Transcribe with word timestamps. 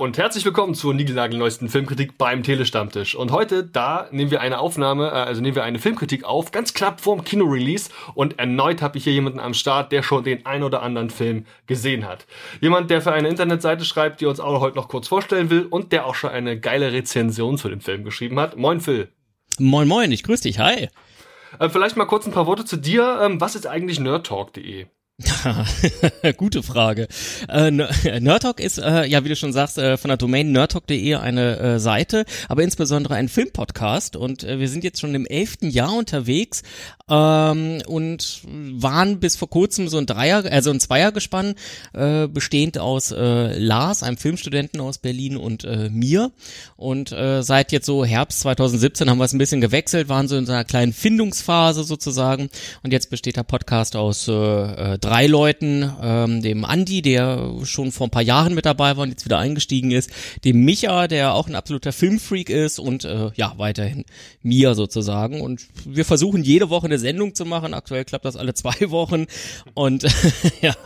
Und 0.00 0.16
herzlich 0.16 0.46
willkommen 0.46 0.74
zur 0.74 0.94
niegelnagelneuesten 0.94 1.68
Filmkritik 1.68 2.16
beim 2.16 2.42
Telestammtisch. 2.42 3.14
Und 3.14 3.32
heute, 3.32 3.64
da 3.64 4.08
nehmen 4.10 4.30
wir 4.30 4.40
eine 4.40 4.58
Aufnahme, 4.58 5.08
äh, 5.08 5.10
also 5.10 5.42
nehmen 5.42 5.56
wir 5.56 5.62
eine 5.62 5.78
Filmkritik 5.78 6.24
auf, 6.24 6.52
ganz 6.52 6.72
knapp 6.72 7.02
vorm 7.02 7.22
Kinorelease. 7.22 7.90
Und 8.14 8.38
erneut 8.38 8.80
habe 8.80 8.96
ich 8.96 9.04
hier 9.04 9.12
jemanden 9.12 9.40
am 9.40 9.52
Start, 9.52 9.92
der 9.92 10.02
schon 10.02 10.24
den 10.24 10.46
ein 10.46 10.62
oder 10.62 10.80
anderen 10.80 11.10
Film 11.10 11.44
gesehen 11.66 12.08
hat. 12.08 12.26
Jemand, 12.62 12.88
der 12.88 13.02
für 13.02 13.12
eine 13.12 13.28
Internetseite 13.28 13.84
schreibt, 13.84 14.22
die 14.22 14.24
uns 14.24 14.40
auch 14.40 14.62
heute 14.62 14.76
noch 14.76 14.88
kurz 14.88 15.06
vorstellen 15.06 15.50
will 15.50 15.66
und 15.66 15.92
der 15.92 16.06
auch 16.06 16.14
schon 16.14 16.30
eine 16.30 16.58
geile 16.58 16.94
Rezension 16.94 17.58
zu 17.58 17.68
dem 17.68 17.82
Film 17.82 18.02
geschrieben 18.02 18.40
hat. 18.40 18.56
Moin 18.56 18.80
Phil. 18.80 19.08
Moin 19.58 19.86
Moin, 19.86 20.10
ich 20.12 20.22
grüße 20.22 20.44
dich, 20.44 20.58
hi. 20.60 20.88
Äh, 21.58 21.68
vielleicht 21.68 21.98
mal 21.98 22.06
kurz 22.06 22.26
ein 22.26 22.32
paar 22.32 22.46
Worte 22.46 22.64
zu 22.64 22.78
dir. 22.78 23.20
Ähm, 23.20 23.38
was 23.38 23.54
ist 23.54 23.66
eigentlich 23.66 24.00
nerdtalk.de? 24.00 24.86
Gute 26.36 26.62
Frage. 26.62 27.08
Äh, 27.48 27.70
Nerdtalk 27.70 28.60
ist, 28.60 28.78
äh, 28.78 29.06
ja, 29.06 29.24
wie 29.24 29.28
du 29.28 29.36
schon 29.36 29.52
sagst, 29.52 29.78
äh, 29.78 29.96
von 29.96 30.08
der 30.08 30.16
Domain 30.16 30.52
nerdtalk.de 30.52 31.14
eine 31.16 31.58
äh, 31.58 31.78
Seite, 31.78 32.24
aber 32.48 32.62
insbesondere 32.62 33.14
ein 33.14 33.28
Filmpodcast. 33.28 34.16
Und 34.16 34.44
äh, 34.44 34.58
wir 34.58 34.68
sind 34.68 34.84
jetzt 34.84 35.00
schon 35.00 35.14
im 35.14 35.26
elften 35.26 35.70
Jahr 35.70 35.94
unterwegs 35.94 36.62
ähm, 37.08 37.82
und 37.86 38.42
waren 38.44 39.20
bis 39.20 39.36
vor 39.36 39.50
kurzem 39.50 39.88
so 39.88 39.98
ein 39.98 40.06
Dreier, 40.06 40.44
also 40.50 40.70
ein 40.70 40.80
Zweiergespann, 40.80 41.54
äh, 41.92 42.26
bestehend 42.28 42.78
aus 42.78 43.10
äh, 43.10 43.58
Lars, 43.58 44.02
einem 44.02 44.16
Filmstudenten 44.16 44.80
aus 44.80 44.98
Berlin 44.98 45.36
und 45.36 45.64
äh, 45.64 45.90
mir. 45.90 46.30
Und 46.76 47.12
äh, 47.12 47.42
seit 47.42 47.72
jetzt 47.72 47.86
so 47.86 48.04
Herbst 48.04 48.40
2017 48.40 49.10
haben 49.10 49.18
wir 49.18 49.24
es 49.24 49.32
ein 49.32 49.38
bisschen 49.38 49.60
gewechselt, 49.60 50.08
waren 50.08 50.28
so 50.28 50.36
in 50.36 50.46
so 50.46 50.52
einer 50.52 50.64
kleinen 50.64 50.92
Findungsphase 50.92 51.84
sozusagen. 51.84 52.48
Und 52.82 52.92
jetzt 52.92 53.10
besteht 53.10 53.36
der 53.36 53.42
Podcast 53.42 53.96
aus 53.96 54.28
äh, 54.28 54.32
äh 54.32 54.98
drei 55.10 55.26
Leuten, 55.26 55.92
ähm, 56.00 56.40
dem 56.40 56.64
Andi, 56.64 57.02
der 57.02 57.52
schon 57.64 57.90
vor 57.90 58.06
ein 58.06 58.10
paar 58.10 58.22
Jahren 58.22 58.54
mit 58.54 58.64
dabei 58.64 58.96
war 58.96 59.02
und 59.02 59.08
jetzt 59.08 59.24
wieder 59.24 59.40
eingestiegen 59.40 59.90
ist, 59.90 60.08
dem 60.44 60.64
Micha, 60.64 61.08
der 61.08 61.34
auch 61.34 61.48
ein 61.48 61.56
absoluter 61.56 61.92
Filmfreak 61.92 62.48
ist 62.48 62.78
und 62.78 63.04
äh, 63.04 63.30
ja, 63.34 63.54
weiterhin 63.56 64.04
mir 64.42 64.76
sozusagen. 64.76 65.40
Und 65.40 65.66
wir 65.84 66.04
versuchen 66.04 66.44
jede 66.44 66.70
Woche 66.70 66.86
eine 66.86 67.00
Sendung 67.00 67.34
zu 67.34 67.44
machen. 67.44 67.74
Aktuell 67.74 68.04
klappt 68.04 68.24
das 68.24 68.36
alle 68.36 68.54
zwei 68.54 68.90
Wochen. 68.90 69.26
Und 69.74 70.06
ja, 70.62 70.76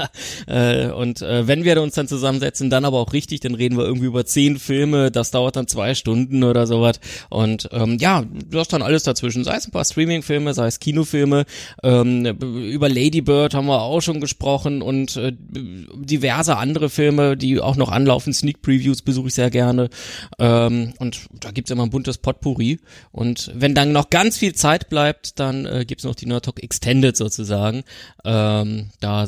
äh, 0.46 0.90
und 0.90 1.20
äh, 1.20 1.46
wenn 1.46 1.64
wir 1.64 1.82
uns 1.82 1.94
dann 1.94 2.08
zusammensetzen, 2.08 2.70
dann 2.70 2.86
aber 2.86 3.00
auch 3.00 3.12
richtig, 3.12 3.40
dann 3.40 3.54
reden 3.54 3.76
wir 3.76 3.84
irgendwie 3.84 4.06
über 4.06 4.24
zehn 4.24 4.58
Filme, 4.58 5.10
das 5.10 5.32
dauert 5.32 5.56
dann 5.56 5.68
zwei 5.68 5.94
Stunden 5.94 6.44
oder 6.44 6.66
sowas. 6.66 6.98
Und 7.28 7.68
ähm, 7.72 7.98
ja, 8.00 8.22
du 8.22 8.58
hast 8.58 8.72
dann 8.72 8.80
alles 8.80 9.02
dazwischen, 9.02 9.44
sei 9.44 9.56
es 9.56 9.68
ein 9.68 9.70
paar 9.70 9.84
Streaming-Filme, 9.84 10.54
sei 10.54 10.66
es 10.68 10.80
Kinofilme. 10.80 11.44
Ähm, 11.82 12.24
über 12.24 12.88
Lady 12.88 13.20
Bird 13.20 13.52
haben 13.52 13.66
wir 13.66 13.82
auch 13.82 14.00
schon 14.00 14.13
schon 14.14 14.20
gesprochen 14.20 14.82
und 14.82 15.16
äh, 15.16 15.32
diverse 15.34 16.56
andere 16.56 16.88
Filme, 16.88 17.36
die 17.36 17.60
auch 17.60 17.76
noch 17.76 17.90
anlaufen. 17.90 18.32
Sneak 18.32 18.62
Previews 18.62 19.02
besuche 19.02 19.28
ich 19.28 19.34
sehr 19.34 19.50
gerne. 19.50 19.90
Ähm, 20.38 20.94
und 20.98 21.26
da 21.40 21.50
gibt's 21.50 21.70
immer 21.70 21.84
ein 21.84 21.90
buntes 21.90 22.18
Potpourri. 22.18 22.80
Und 23.12 23.50
wenn 23.54 23.74
dann 23.74 23.92
noch 23.92 24.10
ganz 24.10 24.38
viel 24.38 24.54
Zeit 24.54 24.88
bleibt, 24.88 25.38
dann 25.38 25.66
äh, 25.66 25.84
gibt's 25.86 26.04
noch 26.04 26.14
die 26.14 26.26
Nerd 26.26 26.44
Talk 26.44 26.62
Extended 26.62 27.16
sozusagen. 27.16 27.82
Ähm, 28.24 28.90
da 29.00 29.26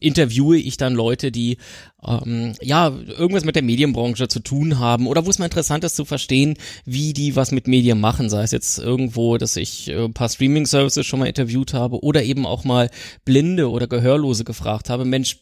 interviewe 0.00 0.58
ich 0.58 0.76
dann 0.76 0.94
Leute, 0.94 1.32
die 1.32 1.58
ähm, 2.06 2.54
ja 2.62 2.88
irgendwas 2.88 3.44
mit 3.44 3.56
der 3.56 3.62
Medienbranche 3.62 4.28
zu 4.28 4.40
tun 4.40 4.78
haben 4.78 5.06
oder 5.06 5.26
wo 5.26 5.30
es 5.30 5.38
mal 5.38 5.46
interessant 5.46 5.84
ist 5.84 5.96
zu 5.96 6.04
verstehen, 6.04 6.54
wie 6.84 7.12
die 7.12 7.36
was 7.36 7.52
mit 7.52 7.66
Medien 7.66 8.00
machen, 8.00 8.30
sei 8.30 8.42
es 8.42 8.52
jetzt 8.52 8.78
irgendwo, 8.78 9.38
dass 9.38 9.56
ich 9.56 9.88
äh, 9.88 10.04
ein 10.04 10.14
paar 10.14 10.28
Streaming-Services 10.28 11.06
schon 11.06 11.20
mal 11.20 11.26
interviewt 11.26 11.74
habe 11.74 12.02
oder 12.02 12.22
eben 12.22 12.46
auch 12.46 12.64
mal 12.64 12.90
Blinde 13.24 13.70
oder 13.70 13.86
Gehörlose 13.86 14.44
gefragt 14.44 14.90
habe, 14.90 15.04
Mensch, 15.04 15.38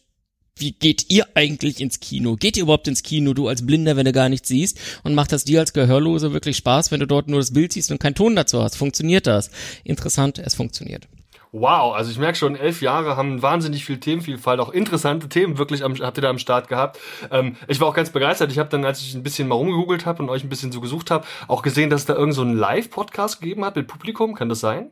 wie 0.57 0.71
geht 0.71 1.09
ihr 1.09 1.27
eigentlich 1.35 1.81
ins 1.81 1.99
Kino? 1.99 2.37
Geht 2.37 2.55
ihr 2.55 2.63
überhaupt 2.63 2.87
ins 2.87 3.03
Kino, 3.03 3.33
du 3.33 3.49
als 3.49 3.65
Blinder, 3.65 3.97
wenn 3.97 4.05
du 4.05 4.13
gar 4.13 4.29
nichts 4.29 4.47
siehst? 4.47 4.79
Und 5.03 5.13
macht 5.13 5.33
das 5.33 5.43
dir 5.43 5.59
als 5.59 5.73
Gehörlose 5.73 6.31
wirklich 6.31 6.55
Spaß, 6.55 6.91
wenn 6.91 7.01
du 7.01 7.07
dort 7.07 7.27
nur 7.27 7.39
das 7.39 7.51
Bild 7.51 7.73
siehst 7.73 7.91
und 7.91 7.99
keinen 7.99 8.15
Ton 8.15 8.37
dazu 8.37 8.63
hast? 8.63 8.77
Funktioniert 8.77 9.27
das? 9.27 9.49
Interessant, 9.83 10.39
es 10.39 10.55
funktioniert. 10.55 11.09
Wow, 11.57 11.95
also 11.95 12.11
ich 12.11 12.17
merke 12.17 12.37
schon, 12.37 12.57
elf 12.57 12.81
Jahre 12.81 13.15
haben 13.15 13.41
wahnsinnig 13.41 13.85
viel 13.85 13.97
Themenvielfalt, 13.97 14.59
auch 14.59 14.71
interessante 14.71 15.29
Themen 15.29 15.57
wirklich 15.57 15.85
am, 15.85 15.95
habt 15.95 16.17
ihr 16.17 16.21
da 16.21 16.29
am 16.29 16.37
Start 16.37 16.67
gehabt. 16.67 16.99
Ähm, 17.31 17.55
ich 17.69 17.79
war 17.79 17.87
auch 17.87 17.93
ganz 17.93 18.09
begeistert. 18.09 18.51
Ich 18.51 18.59
habe 18.59 18.67
dann, 18.67 18.83
als 18.83 18.99
ich 18.99 19.13
ein 19.13 19.23
bisschen 19.23 19.47
mal 19.47 19.55
rumgegoogelt 19.55 20.05
habe 20.05 20.21
und 20.21 20.29
euch 20.29 20.43
ein 20.43 20.49
bisschen 20.49 20.73
so 20.73 20.81
gesucht 20.81 21.11
habe, 21.11 21.25
auch 21.47 21.61
gesehen, 21.61 21.89
dass 21.89 22.01
es 22.01 22.07
da 22.07 22.13
irgend 22.13 22.33
so 22.33 22.41
einen 22.41 22.57
Live-Podcast 22.57 23.39
gegeben 23.39 23.63
hat 23.63 23.77
mit 23.77 23.87
Publikum. 23.87 24.35
Kann 24.35 24.49
das 24.49 24.59
sein? 24.59 24.91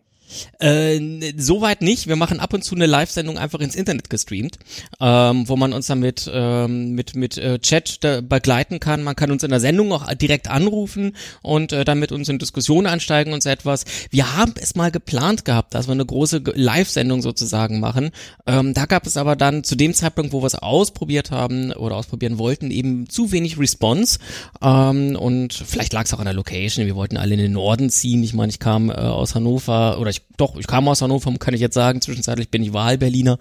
Äh, 0.60 1.00
Soweit 1.38 1.82
nicht. 1.82 2.08
Wir 2.08 2.16
machen 2.16 2.40
ab 2.40 2.54
und 2.54 2.64
zu 2.64 2.76
eine 2.76 2.86
Live-Sendung 2.86 3.38
einfach 3.38 3.60
ins 3.60 3.76
Internet 3.76 4.10
gestreamt, 4.10 4.58
ähm, 5.00 5.48
wo 5.48 5.56
man 5.56 5.74
uns 5.74 5.88
dann 5.88 6.00
mit, 6.00 6.30
ähm, 6.34 6.92
mit, 6.92 7.16
mit 7.16 7.38
äh, 7.38 7.60
Chat 7.60 8.00
begleiten 8.28 8.80
kann. 8.80 9.04
Man 9.04 9.16
kann 9.16 9.32
uns 9.32 9.44
in 9.44 9.50
der 9.50 9.60
Sendung 9.60 9.92
auch 9.92 10.12
direkt 10.14 10.50
anrufen 10.50 11.16
und 11.42 11.72
äh, 11.72 11.86
dann 11.86 12.00
mit 12.00 12.12
uns 12.12 12.30
in 12.30 12.40
Diskussion 12.40 12.86
einsteigen 12.86 13.34
und 13.34 13.44
so 13.44 13.50
etwas. 13.50 13.86
Wir 14.10 14.36
haben 14.36 14.54
es 14.60 14.76
mal 14.76 14.92
geplant 14.92 15.46
gehabt, 15.46 15.74
dass 15.74 15.88
wir 15.88 15.94
eine 15.94 16.06
große 16.06 16.44
Live-Sendung 16.54 17.22
sozusagen 17.22 17.80
machen. 17.80 18.12
Ähm, 18.48 18.74
da 18.74 18.86
gab 18.86 19.06
es 19.06 19.18
aber 19.18 19.36
dann 19.36 19.64
zu 19.64 19.76
dem 19.76 19.94
Zeitpunkt, 19.94 20.34
wo 20.34 20.42
wir 20.42 20.48
es 20.48 20.56
ausprobiert 20.56 21.32
haben 21.32 21.72
oder 21.74 21.96
ausprobieren 21.96 22.38
wollten, 22.38 22.72
eben 22.72 23.10
zu 23.10 23.32
wenig 23.32 23.60
Response. 23.60 24.20
Ähm, 24.62 25.16
und 25.16 25.54
vielleicht 25.54 25.94
lag 25.94 26.06
es 26.06 26.14
auch 26.14 26.20
an 26.20 26.26
der 26.26 26.34
Location. 26.34 26.86
Wir 26.86 26.96
wollten 26.96 27.18
alle 27.18 27.34
in 27.34 27.40
den 27.40 27.54
Norden 27.54 27.90
ziehen. 27.90 28.24
Ich 28.24 28.34
meine, 28.34 28.50
ich 28.50 28.60
kam 28.60 28.90
äh, 28.90 28.94
aus 28.94 29.36
Hannover 29.36 30.00
oder 30.00 30.10
ich 30.14 30.22
doch, 30.38 30.56
ich 30.58 30.68
kam 30.68 30.88
aus 30.88 31.02
Hannover, 31.02 31.34
kann 31.38 31.54
ich 31.54 31.62
jetzt 31.62 31.74
sagen. 31.74 32.02
Zwischenzeitlich 32.02 32.50
bin 32.50 32.64
ich 32.64 32.74
Wahlberliner. 32.74 33.38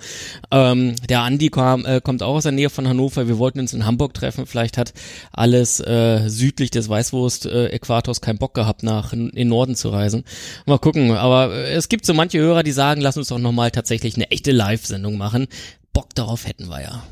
Ähm, 0.50 0.94
der 1.08 1.20
Andi 1.20 1.48
kam, 1.48 1.86
äh, 1.86 2.00
kommt 2.02 2.22
auch 2.22 2.34
aus 2.34 2.42
der 2.42 2.52
Nähe 2.52 2.70
von 2.70 2.88
Hannover. 2.88 3.28
Wir 3.28 3.38
wollten 3.38 3.60
uns 3.60 3.72
in 3.72 3.86
Hamburg 3.86 4.14
treffen. 4.14 4.46
Vielleicht 4.46 4.78
hat 4.78 4.92
alles 5.32 5.80
äh, 5.80 6.28
südlich 6.28 6.70
des 6.70 6.88
Weißwurst-Äquators 6.88 8.20
keinen 8.20 8.38
Bock 8.38 8.54
gehabt, 8.54 8.82
nach 8.82 9.12
in 9.12 9.30
den 9.30 9.48
Norden 9.48 9.74
zu 9.74 9.90
reisen. 9.90 10.24
Mal 10.66 10.78
gucken. 10.78 11.12
Aber 11.12 11.54
äh, 11.54 11.72
es 11.72 11.88
gibt 11.88 12.04
so 12.04 12.14
manche 12.14 12.38
Hörer, 12.38 12.62
die 12.62 12.72
sagen, 12.72 13.00
lass 13.00 13.16
uns 13.16 13.28
doch 13.28 13.38
nochmal 13.38 13.70
tatsächlich 13.70 14.16
eine 14.16 14.30
echte 14.30 14.52
Live-Sendung 14.52 15.16
machen. 15.16 15.46
Bock 15.92 16.14
darauf 16.14 16.46
hätten 16.46 16.68
wir 16.68 16.82
ja. 16.82 17.02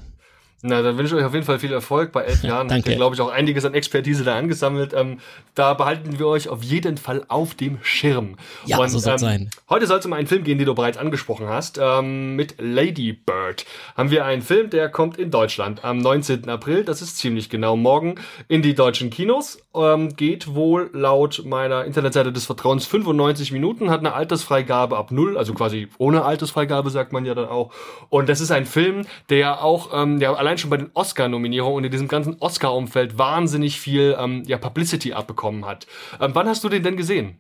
Na, 0.63 0.83
dann 0.83 0.99
wünsche 0.99 1.15
ich 1.15 1.21
euch 1.21 1.27
auf 1.27 1.33
jeden 1.33 1.47
Fall 1.47 1.59
viel 1.59 1.73
Erfolg. 1.73 2.13
Bei 2.13 2.23
elf 2.23 2.43
Jahren 2.43 2.71
habt 2.71 2.87
ihr, 2.87 2.97
glaube 2.97 3.15
ich, 3.15 3.21
auch 3.21 3.31
einiges 3.31 3.65
an 3.65 3.73
Expertise 3.73 4.25
da 4.25 4.37
angesammelt. 4.37 4.93
Ähm, 4.95 5.19
da 5.55 5.73
behalten 5.75 6.19
wir 6.19 6.27
euch 6.27 6.49
auf 6.49 6.63
jeden 6.63 6.99
Fall 6.99 7.25
auf 7.29 7.55
dem 7.55 7.79
Schirm. 7.83 8.37
Ja, 8.67 8.79
Und, 8.79 8.91
so 8.91 8.99
soll 8.99 9.15
ähm, 9.15 9.19
sein. 9.19 9.51
Heute 9.71 9.87
soll 9.87 10.01
es 10.01 10.07
um 10.07 10.13
einen 10.13 10.27
Film 10.27 10.45
gehen, 10.45 10.59
den 10.59 10.67
du 10.67 10.75
bereits 10.75 10.99
angesprochen 10.99 11.49
hast. 11.49 11.79
Ähm, 11.83 12.37
mit 12.37 12.57
Lady 12.59 13.13
Bird 13.13 13.65
haben 13.97 14.11
wir 14.11 14.27
einen 14.27 14.43
Film, 14.43 14.69
der 14.69 14.91
kommt 14.91 15.17
in 15.17 15.31
Deutschland 15.31 15.83
am 15.83 15.99
19. 15.99 16.49
April. 16.49 16.85
Das 16.85 17.01
ist 17.01 17.17
ziemlich 17.17 17.49
genau 17.49 17.77
morgen 17.77 18.17
in 18.49 18.61
die 18.61 18.75
deutschen 18.75 19.09
Kinos. 19.09 19.63
Ähm, 19.75 20.15
geht 20.17 20.55
wohl 20.55 20.91
laut 20.93 21.43
meiner 21.47 21.85
Internetseite 21.85 22.33
des 22.33 22.45
Vertrauens 22.45 22.87
95 22.87 23.53
Minuten, 23.53 23.89
hat 23.89 24.01
eine 24.01 24.13
Altersfreigabe 24.13 24.97
ab 24.97 25.11
null, 25.11 25.39
also 25.39 25.55
quasi 25.55 25.89
ohne 25.97 26.25
Altersfreigabe, 26.25 26.91
sagt 26.91 27.13
man 27.13 27.25
ja 27.25 27.35
dann 27.35 27.49
auch. 27.49 27.73
Und 28.09 28.29
das 28.29 28.41
ist 28.41 28.51
ein 28.51 28.67
Film, 28.67 29.07
der 29.31 29.63
auch, 29.63 29.91
ähm, 29.95 30.19
der 30.19 30.37
allein 30.37 30.50
allein 30.51 30.59
schon 30.59 30.71
bei 30.71 30.77
den 30.77 30.91
Oscar-Nominierungen 30.95 31.77
und 31.77 31.85
in 31.85 31.93
diesem 31.93 32.09
ganzen 32.09 32.37
Oscar-Umfeld 32.41 33.19
wahnsinnig 33.19 33.79
viel 33.79 34.17
ähm, 34.19 34.43
ja, 34.47 34.59
Publicity 34.59 35.13
abbekommen 35.13 35.65
hat. 35.65 35.87
Ähm, 36.21 36.31
wann 36.35 36.49
hast 36.49 36.65
du 36.65 36.69
den 36.69 36.83
denn 36.83 36.97
gesehen? 36.97 37.39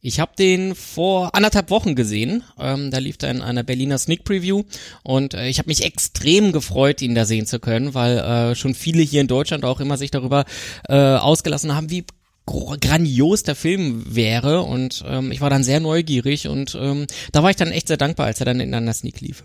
Ich 0.00 0.20
habe 0.20 0.32
den 0.38 0.74
vor 0.74 1.34
anderthalb 1.34 1.68
Wochen 1.68 1.94
gesehen. 1.94 2.42
Ähm, 2.58 2.90
da 2.90 2.98
lief 2.98 3.16
er 3.20 3.30
in 3.30 3.42
einer 3.42 3.62
Berliner 3.62 3.98
Sneak 3.98 4.24
Preview 4.24 4.62
und 5.02 5.34
äh, 5.34 5.48
ich 5.48 5.58
habe 5.58 5.68
mich 5.68 5.84
extrem 5.84 6.52
gefreut, 6.52 7.02
ihn 7.02 7.14
da 7.14 7.26
sehen 7.26 7.44
zu 7.44 7.60
können, 7.60 7.92
weil 7.92 8.18
äh, 8.18 8.54
schon 8.54 8.74
viele 8.74 9.02
hier 9.02 9.20
in 9.20 9.26
Deutschland 9.26 9.64
auch 9.66 9.80
immer 9.80 9.98
sich 9.98 10.10
darüber 10.10 10.46
äh, 10.88 10.94
ausgelassen 10.94 11.74
haben, 11.74 11.90
wie 11.90 12.04
grandios 12.46 13.42
der 13.42 13.56
Film 13.56 14.04
wäre 14.08 14.62
und 14.62 15.04
ähm, 15.06 15.32
ich 15.32 15.40
war 15.40 15.50
dann 15.50 15.64
sehr 15.64 15.80
neugierig 15.80 16.46
und 16.46 16.78
ähm, 16.80 17.06
da 17.32 17.42
war 17.42 17.50
ich 17.50 17.56
dann 17.56 17.72
echt 17.72 17.88
sehr 17.88 17.96
dankbar, 17.96 18.26
als 18.26 18.38
er 18.40 18.46
dann 18.46 18.60
in 18.60 18.72
einer 18.72 18.94
Sneak 18.94 19.20
lief. 19.20 19.42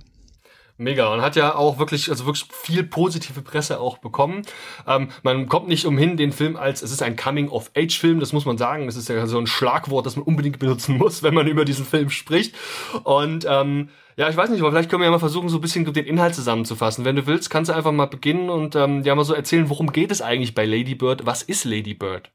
Mega 0.82 1.14
und 1.14 1.22
hat 1.22 1.36
ja 1.36 1.56
auch 1.56 1.78
wirklich, 1.78 2.10
also 2.10 2.26
wirklich 2.26 2.46
viel 2.52 2.84
positive 2.84 3.42
Presse 3.42 3.80
auch 3.80 4.00
bekommen. 4.00 4.42
Ähm, 4.88 5.10
man 5.22 5.48
kommt 5.48 5.68
nicht 5.68 5.86
umhin, 5.86 6.18
den 6.18 6.32
Film 6.32 6.56
als, 6.56 6.82
es 6.82 6.92
ist 6.92 7.04
ein 7.04 7.16
Coming-of-Age-Film, 7.16 8.20
das 8.20 8.34
muss 8.34 8.46
man 8.46 8.58
sagen. 8.58 8.88
Das 8.88 8.96
ist 8.96 9.08
ja 9.08 9.28
so 9.28 9.38
ein 9.38 9.48
Schlagwort, 9.48 10.06
das 10.06 10.16
man 10.16 10.26
unbedingt 10.26 10.58
benutzen 10.60 10.98
muss, 10.98 11.22
wenn 11.22 11.36
man 11.36 11.48
über 11.48 11.66
diesen 11.66 11.86
Film 11.86 12.10
spricht. 12.10 12.56
Und 13.04 13.46
ähm, 13.48 13.90
ja, 14.18 14.28
ich 14.30 14.36
weiß 14.36 14.50
nicht, 14.50 14.62
aber 14.62 14.72
vielleicht 14.72 14.90
können 14.90 15.02
wir 15.02 15.06
ja 15.06 15.12
mal 15.12 15.20
versuchen, 15.20 15.50
so 15.50 15.58
ein 15.58 15.62
bisschen 15.62 15.92
den 15.94 16.06
Inhalt 16.06 16.36
zusammenzufassen. 16.36 17.06
Wenn 17.06 17.16
du 17.16 17.28
willst, 17.28 17.50
kannst 17.50 17.70
du 17.70 17.76
einfach 17.76 17.92
mal 17.92 18.08
beginnen 18.08 18.50
und 18.50 18.76
ähm, 18.76 19.04
ja 19.04 19.14
mal 19.14 19.24
so 19.24 19.34
erzählen, 19.34 19.70
worum 19.70 19.92
geht 19.92 20.12
es 20.12 20.22
eigentlich 20.22 20.56
bei 20.56 20.66
Lady 20.66 20.96
Bird? 20.96 21.26
Was 21.26 21.44
ist 21.44 21.64
Lady 21.64 21.94
Bird? 21.94 22.32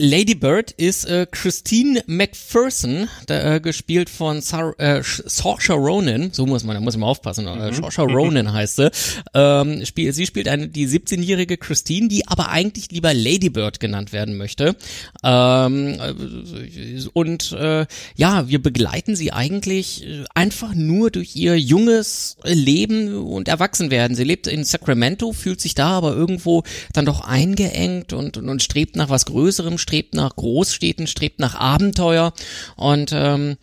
Lady 0.00 0.36
Bird 0.36 0.70
ist 0.70 1.06
äh, 1.06 1.26
Christine 1.28 2.04
McPherson, 2.06 3.08
da, 3.26 3.56
äh, 3.56 3.60
gespielt 3.60 4.08
von 4.08 4.40
Sar 4.40 4.78
äh, 4.78 5.02
Saoirse 5.02 5.72
Ronan, 5.72 6.30
so 6.32 6.46
muss 6.46 6.62
man, 6.62 6.76
da 6.76 6.80
muss 6.80 6.96
man 6.96 7.08
aufpassen, 7.08 7.48
äh, 7.48 7.72
mhm. 7.72 7.74
Saoirse 7.74 8.02
Ronan 8.02 8.52
heißt 8.52 8.76
sie. 8.76 8.92
Ähm, 9.34 9.84
spiel, 9.84 10.12
sie 10.12 10.24
spielt 10.26 10.46
eine 10.46 10.68
die 10.68 10.86
17-jährige 10.86 11.56
Christine, 11.56 12.06
die 12.06 12.28
aber 12.28 12.50
eigentlich 12.50 12.92
lieber 12.92 13.12
Lady 13.12 13.50
Bird 13.50 13.80
genannt 13.80 14.12
werden 14.12 14.36
möchte. 14.36 14.76
Ähm, 15.24 15.98
äh, 15.98 17.02
und 17.12 17.50
äh, 17.50 17.86
ja, 18.14 18.48
wir 18.48 18.62
begleiten 18.62 19.16
sie 19.16 19.32
eigentlich 19.32 20.06
äh, 20.06 20.22
einfach 20.32 20.76
nur 20.76 21.10
durch 21.10 21.34
ihr 21.34 21.58
junges 21.58 22.36
Leben 22.44 23.16
und 23.16 23.48
Erwachsenwerden. 23.48 24.16
Sie 24.16 24.22
lebt 24.22 24.46
in 24.46 24.62
Sacramento, 24.62 25.32
fühlt 25.32 25.60
sich 25.60 25.74
da 25.74 25.88
aber 25.88 26.14
irgendwo 26.14 26.62
dann 26.92 27.04
doch 27.04 27.22
eingeengt 27.22 28.12
und, 28.12 28.36
und, 28.36 28.48
und 28.48 28.62
strebt 28.62 28.94
nach 28.94 29.08
was 29.08 29.26
Größerem, 29.26 29.76
strebt 29.88 30.14
nach 30.14 30.36
Großstädten, 30.36 31.06
strebt 31.06 31.40
nach 31.40 31.54
Abenteuer 31.54 32.34
und 32.76 33.10
ähm, 33.14 33.56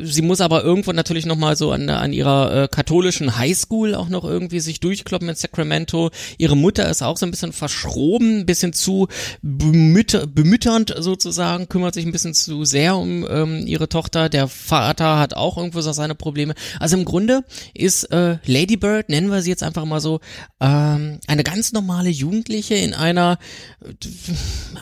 sie 0.00 0.22
muss 0.22 0.40
aber 0.40 0.62
irgendwo 0.62 0.92
natürlich 0.92 1.26
nochmal 1.26 1.56
so 1.56 1.72
an, 1.72 1.90
an 1.90 2.12
ihrer 2.12 2.54
äh, 2.54 2.68
katholischen 2.68 3.36
Highschool 3.36 3.96
auch 3.96 4.08
noch 4.08 4.22
irgendwie 4.22 4.60
sich 4.60 4.78
durchkloppen 4.78 5.28
in 5.28 5.34
Sacramento. 5.34 6.10
Ihre 6.38 6.56
Mutter 6.56 6.88
ist 6.88 7.02
auch 7.02 7.16
so 7.16 7.26
ein 7.26 7.32
bisschen 7.32 7.52
verschroben, 7.52 8.40
ein 8.40 8.46
bisschen 8.46 8.72
zu 8.72 9.08
bemütter, 9.42 10.28
bemütternd 10.28 10.94
sozusagen, 10.96 11.68
kümmert 11.68 11.94
sich 11.94 12.06
ein 12.06 12.12
bisschen 12.12 12.34
zu 12.34 12.64
sehr 12.64 12.96
um 12.96 13.26
ähm, 13.28 13.66
ihre 13.66 13.88
Tochter. 13.88 14.28
Der 14.28 14.46
Vater 14.46 15.18
hat 15.18 15.34
auch 15.34 15.56
irgendwo 15.56 15.80
so 15.80 15.90
seine 15.90 16.14
Probleme. 16.14 16.54
Also 16.78 16.96
im 16.96 17.04
Grunde 17.04 17.42
ist 17.74 18.04
äh, 18.12 18.38
Lady 18.46 18.76
Bird, 18.76 19.08
nennen 19.08 19.32
wir 19.32 19.42
sie 19.42 19.50
jetzt 19.50 19.64
einfach 19.64 19.84
mal 19.84 20.00
so, 20.00 20.20
ähm, 20.60 21.18
eine 21.26 21.42
ganz 21.42 21.72
normale 21.72 22.10
Jugendliche 22.10 22.76
in 22.76 22.94
einer 22.94 23.38
äh, 23.84 23.92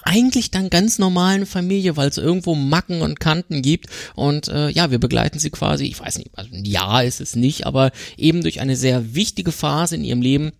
eigentlich 0.02 0.41
eigentlich 0.42 0.50
dann 0.50 0.70
ganz 0.70 0.98
normalen 0.98 1.46
Familie, 1.46 1.96
weil 1.96 2.08
es 2.08 2.18
irgendwo 2.18 2.54
Macken 2.54 3.00
und 3.00 3.20
Kanten 3.20 3.62
gibt 3.62 3.86
und 4.14 4.48
äh, 4.48 4.70
ja, 4.70 4.90
wir 4.90 4.98
begleiten 4.98 5.38
sie 5.38 5.50
quasi, 5.50 5.84
ich 5.84 6.00
weiß 6.00 6.18
nicht, 6.18 6.30
also 6.36 6.50
ein 6.52 6.64
Jahr 6.64 7.04
ist 7.04 7.20
es 7.20 7.36
nicht, 7.36 7.66
aber 7.66 7.92
eben 8.16 8.42
durch 8.42 8.60
eine 8.60 8.76
sehr 8.76 9.14
wichtige 9.14 9.52
Phase 9.52 9.94
in 9.94 10.04
ihrem 10.04 10.20
Leben, 10.20 10.52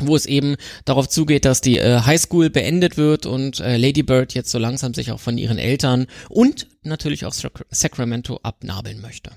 wo 0.00 0.16
es 0.16 0.26
eben 0.26 0.56
darauf 0.84 1.08
zugeht, 1.08 1.44
dass 1.44 1.60
die 1.60 1.78
äh, 1.78 2.00
Highschool 2.00 2.50
beendet 2.50 2.96
wird 2.96 3.26
und 3.26 3.60
äh, 3.60 3.76
Lady 3.76 4.02
Bird 4.02 4.34
jetzt 4.34 4.50
so 4.50 4.58
langsam 4.58 4.94
sich 4.94 5.12
auch 5.12 5.20
von 5.20 5.38
ihren 5.38 5.58
Eltern 5.58 6.06
und 6.28 6.66
natürlich 6.82 7.24
auch 7.24 7.34
Sacramento 7.70 8.40
abnabeln 8.42 9.00
möchte. 9.00 9.30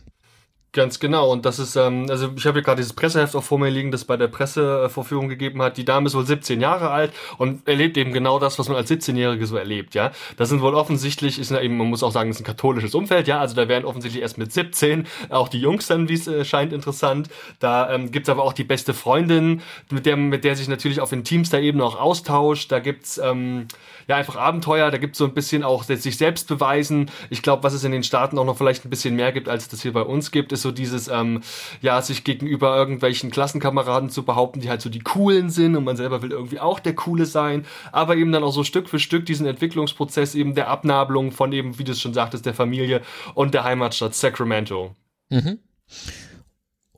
Ganz 0.74 1.02
genau. 1.02 1.30
Und 1.30 1.46
das 1.46 1.60
ist, 1.60 1.76
ähm, 1.76 2.06
also 2.10 2.32
ich 2.34 2.46
habe 2.46 2.54
hier 2.54 2.62
gerade 2.62 2.78
dieses 2.78 2.94
Presseheft 2.94 3.36
auch 3.36 3.44
vor 3.44 3.60
mir 3.60 3.70
liegen, 3.70 3.92
das 3.92 4.06
bei 4.06 4.16
der 4.16 4.30
Pressevorführung 4.30 5.28
gegeben 5.28 5.62
hat. 5.62 5.76
Die 5.76 5.84
Dame 5.84 6.08
ist 6.08 6.16
wohl 6.16 6.26
17 6.26 6.62
Jahre 6.62 6.92
alt 6.92 7.12
und 7.38 7.68
erlebt 7.68 7.98
eben 7.98 8.14
genau 8.14 8.40
das, 8.40 8.58
was 8.58 8.70
man 8.70 8.78
als 8.78 8.90
17-Jährige 8.90 9.46
so 9.48 9.58
erlebt, 9.58 9.96
ja. 9.96 10.14
Das 10.38 10.48
sind 10.48 10.62
wohl 10.62 10.74
offensichtlich, 10.74 11.40
ist 11.40 11.52
eben, 11.52 11.76
man 11.76 11.88
muss 11.88 12.04
auch 12.04 12.14
sagen, 12.14 12.30
das 12.30 12.38
ist 12.38 12.44
ein 12.44 12.46
katholisches 12.46 12.96
Umfeld, 12.96 13.28
ja. 13.28 13.42
Also 13.42 13.54
da 13.54 13.68
werden 13.68 13.84
offensichtlich 13.84 14.22
erst 14.22 14.38
mit 14.38 14.54
17 14.54 15.08
auch 15.28 15.50
die 15.50 15.60
Jungs 15.60 15.88
dann, 15.88 16.08
wie 16.08 16.14
es 16.14 16.26
äh, 16.28 16.46
scheint, 16.46 16.72
interessant. 16.72 17.28
Da 17.60 17.94
ähm, 17.94 18.10
gibt's 18.12 18.30
aber 18.30 18.44
auch 18.44 18.54
die 18.54 18.64
beste 18.64 18.94
Freundin, 18.94 19.62
mit 19.90 20.06
der, 20.06 20.16
mit 20.16 20.46
der 20.46 20.56
sich 20.56 20.70
natürlich 20.70 21.02
auf 21.02 21.12
intimster 21.12 21.60
Ebene 21.60 21.84
auch 21.84 22.00
austauscht. 22.00 22.72
Da 22.72 22.80
gibt's 22.80 23.18
ähm, 23.18 23.68
ja 24.08 24.16
einfach 24.16 24.38
Abenteuer, 24.38 24.90
da 24.90 25.00
gibt's 25.00 25.18
so 25.18 25.26
ein 25.26 25.34
bisschen 25.34 25.64
auch 25.64 25.84
sich 25.84 26.18
selbst 26.18 26.48
beweisen. 26.48 27.12
Ich 27.30 27.42
glaube, 27.42 27.64
was 27.64 27.74
es 27.74 27.84
in 27.84 27.92
den 27.92 28.04
Staaten 28.04 28.38
auch 28.38 28.46
noch 28.46 28.56
vielleicht 28.56 28.86
ein 28.86 28.90
bisschen 28.90 29.18
mehr 29.18 29.34
gibt, 29.34 29.50
als 29.50 29.64
es 29.64 29.70
das 29.70 29.82
hier 29.82 29.92
bei 29.92 30.04
uns 30.04 30.32
gibt, 30.32 30.54
ist 30.54 30.61
so 30.62 30.72
dieses, 30.72 31.08
ähm, 31.08 31.42
ja, 31.82 32.02
sich 32.02 32.24
gegenüber 32.24 32.76
irgendwelchen 32.76 33.32
Klassenkameraden 33.32 34.10
zu 34.10 34.24
behaupten, 34.24 34.62
die 34.62 34.70
halt 34.70 34.82
so 34.82 34.90
die 34.90 35.00
coolen 35.00 35.50
sind 35.50 35.76
und 35.76 35.84
man 35.84 35.98
selber 35.98 36.22
will 36.22 36.32
irgendwie 36.32 36.60
auch 36.60 36.80
der 36.80 36.96
coole 36.96 37.26
sein, 37.26 37.66
aber 37.92 38.16
eben 38.16 38.32
dann 38.32 38.44
auch 38.44 38.54
so 38.54 38.64
Stück 38.64 38.90
für 38.90 39.00
Stück 39.00 39.26
diesen 39.26 39.46
Entwicklungsprozess 39.46 40.36
eben 40.36 40.56
der 40.56 40.68
Abnabelung 40.68 41.32
von 41.32 41.52
eben, 41.52 41.80
wie 41.80 41.84
du 41.84 41.92
es 41.92 42.02
schon 42.02 42.14
sagtest, 42.14 42.46
der 42.46 42.54
Familie 42.54 43.02
und 43.34 43.54
der 43.54 43.64
Heimatstadt 43.64 44.16
Sacramento. 44.16 44.96
Mhm. 45.30 45.60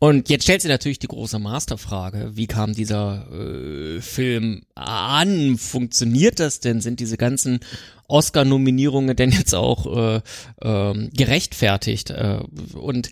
Und 0.04 0.28
jetzt 0.28 0.44
stellt 0.44 0.62
sich 0.62 0.70
natürlich 0.70 1.00
die 1.00 1.08
große 1.08 1.40
Masterfrage, 1.40 2.32
wie 2.34 2.48
kam 2.48 2.74
dieser 2.74 3.26
äh, 3.32 4.02
Film 4.02 4.64
an? 4.76 5.58
Funktioniert 5.58 6.42
das 6.42 6.60
denn? 6.60 6.82
Sind 6.82 7.00
diese 7.00 7.16
ganzen 7.16 7.62
Oscar-Nominierungen 8.10 9.16
denn 9.16 9.32
jetzt 9.32 9.56
auch 9.56 9.86
äh, 9.86 10.22
äh, 10.62 11.10
gerechtfertigt? 11.16 12.14
Und 12.74 13.12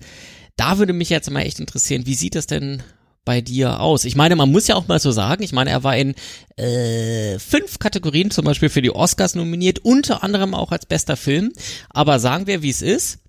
da 0.61 0.77
würde 0.77 0.93
mich 0.93 1.09
jetzt 1.09 1.31
mal 1.31 1.41
echt 1.41 1.59
interessieren, 1.59 2.05
wie 2.05 2.13
sieht 2.13 2.35
das 2.35 2.45
denn 2.45 2.83
bei 3.25 3.41
dir 3.41 3.79
aus? 3.79 4.05
Ich 4.05 4.15
meine, 4.15 4.35
man 4.35 4.51
muss 4.51 4.67
ja 4.67 4.75
auch 4.75 4.87
mal 4.87 4.99
so 4.99 5.11
sagen, 5.11 5.41
ich 5.41 5.53
meine, 5.53 5.71
er 5.71 5.83
war 5.83 5.97
in 5.97 6.13
äh, 6.55 7.39
fünf 7.39 7.79
Kategorien 7.79 8.29
zum 8.29 8.45
Beispiel 8.45 8.69
für 8.69 8.83
die 8.83 8.93
Oscars 8.93 9.33
nominiert, 9.33 9.79
unter 9.79 10.23
anderem 10.23 10.53
auch 10.53 10.71
als 10.71 10.85
bester 10.85 11.17
Film. 11.17 11.51
Aber 11.89 12.19
sagen 12.19 12.45
wir, 12.45 12.61
wie 12.61 12.69
es 12.69 12.83
ist, 12.83 13.21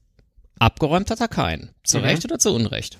abgeräumt 0.58 1.10
hat 1.10 1.20
er 1.20 1.28
keinen. 1.28 1.70
Zu 1.84 1.98
mhm. 1.98 2.04
Recht 2.04 2.24
oder 2.26 2.38
zu 2.38 2.52
Unrecht? 2.52 2.98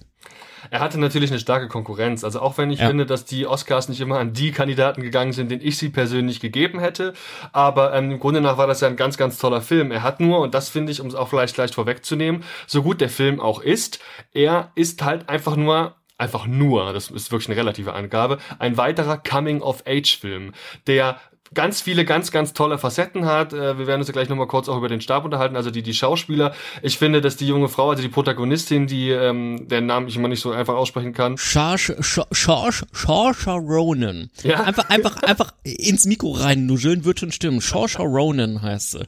Er 0.71 0.81
hatte 0.81 0.99
natürlich 0.99 1.31
eine 1.31 1.41
starke 1.41 1.69
Konkurrenz. 1.69 2.25
Also 2.25 2.41
auch 2.41 2.59
wenn 2.59 2.71
ich 2.71 2.81
ja. 2.81 2.89
finde, 2.89 3.07
dass 3.07 3.25
die 3.25 3.47
Oscars 3.47 3.89
nicht 3.89 4.01
immer 4.01 4.19
an 4.19 4.33
die 4.33 4.53
Kandidaten 4.53 5.03
gegangen 5.03 5.33
sind, 5.33 5.51
denen 5.51 5.63
ich 5.63 5.79
sie 5.79 5.89
persönlich 5.89 6.41
gegeben 6.41 6.81
hätte. 6.81 7.15
Aber 7.53 7.95
ähm, 7.95 8.13
im 8.13 8.19
Grunde 8.21 8.41
nach 8.41 8.59
war 8.59 8.67
das 8.67 8.81
ja 8.81 8.89
ein 8.89 8.97
ganz, 8.97 9.17
ganz 9.17 9.39
toller 9.39 9.61
Film. 9.61 9.91
Er 9.91 10.03
hat 10.03 10.21
nur, 10.21 10.41
und 10.41 10.55
das 10.55 10.69
finde 10.69 10.93
ich, 10.93 11.01
um 11.01 11.07
es 11.07 11.15
auch 11.15 11.29
vielleicht 11.29 11.55
gleich 11.55 11.73
vorwegzunehmen, 11.73 12.45
so 12.67 12.83
gut 12.83 13.01
der 13.01 13.11
Film 13.11 13.41
auch 13.41 13.61
ist, 13.61 14.01
er 14.33 14.73
ist 14.75 15.03
halt 15.03 15.29
einfach 15.29 15.57
nur 15.57 15.95
einfach 16.19 16.47
nur, 16.47 16.93
das 16.93 17.11
ist 17.11 17.33
wirklich 17.33 17.49
eine 17.49 17.59
relative 17.59 17.95
Angabe, 17.95 18.39
ein 18.61 18.77
weiterer 18.77 19.19
Coming-of-Age-Film, 19.19 20.53
der 20.87 21.19
ganz 21.55 21.81
viele 21.81 22.05
ganz, 22.05 22.31
ganz 22.31 22.53
tolle 22.53 22.79
Facetten 22.79 23.27
hat. 23.27 23.53
Äh, 23.53 23.79
wir 23.79 23.87
werden 23.87 24.01
uns 24.01 24.09
ja 24.09 24.13
gleich 24.13 24.29
nochmal 24.29 24.47
kurz 24.47 24.69
auch 24.69 24.77
über 24.77 24.89
den 24.89 25.01
Stab 25.01 25.25
unterhalten, 25.25 25.57
also 25.57 25.71
die, 25.71 25.83
die 25.83 25.95
Schauspieler. 25.95 26.55
Ich 26.83 26.99
finde, 26.99 27.21
dass 27.21 27.37
die 27.37 27.47
junge 27.47 27.69
Frau, 27.69 27.91
also 27.91 28.03
die 28.03 28.09
Protagonistin, 28.09 28.87
die, 28.87 29.11
ähm, 29.11 29.69
deren 29.69 29.87
Namen 29.87 30.09
ich 30.09 30.17
immer 30.17 30.29
nicht 30.29 30.41
so 30.41 30.51
einfach 30.51 30.75
aussprechen 30.75 31.13
kann. 31.13 31.39
Charge, 31.39 31.97
Charge, 32.01 32.85
Charge 32.93 33.51
Ronan. 33.51 34.31
Ja. 34.43 34.63
Einfach, 34.63 34.89
einfach, 34.91 35.23
einfach 35.23 35.53
ins 35.63 36.07
Mikro 36.07 36.33
reinnuscheln, 36.33 37.05
wird 37.05 37.21
schon 37.21 37.33
stimmen. 37.33 37.61
Charge 37.61 37.99
Ronan 37.99 38.63
heißt 38.63 38.93
sie. 38.93 39.05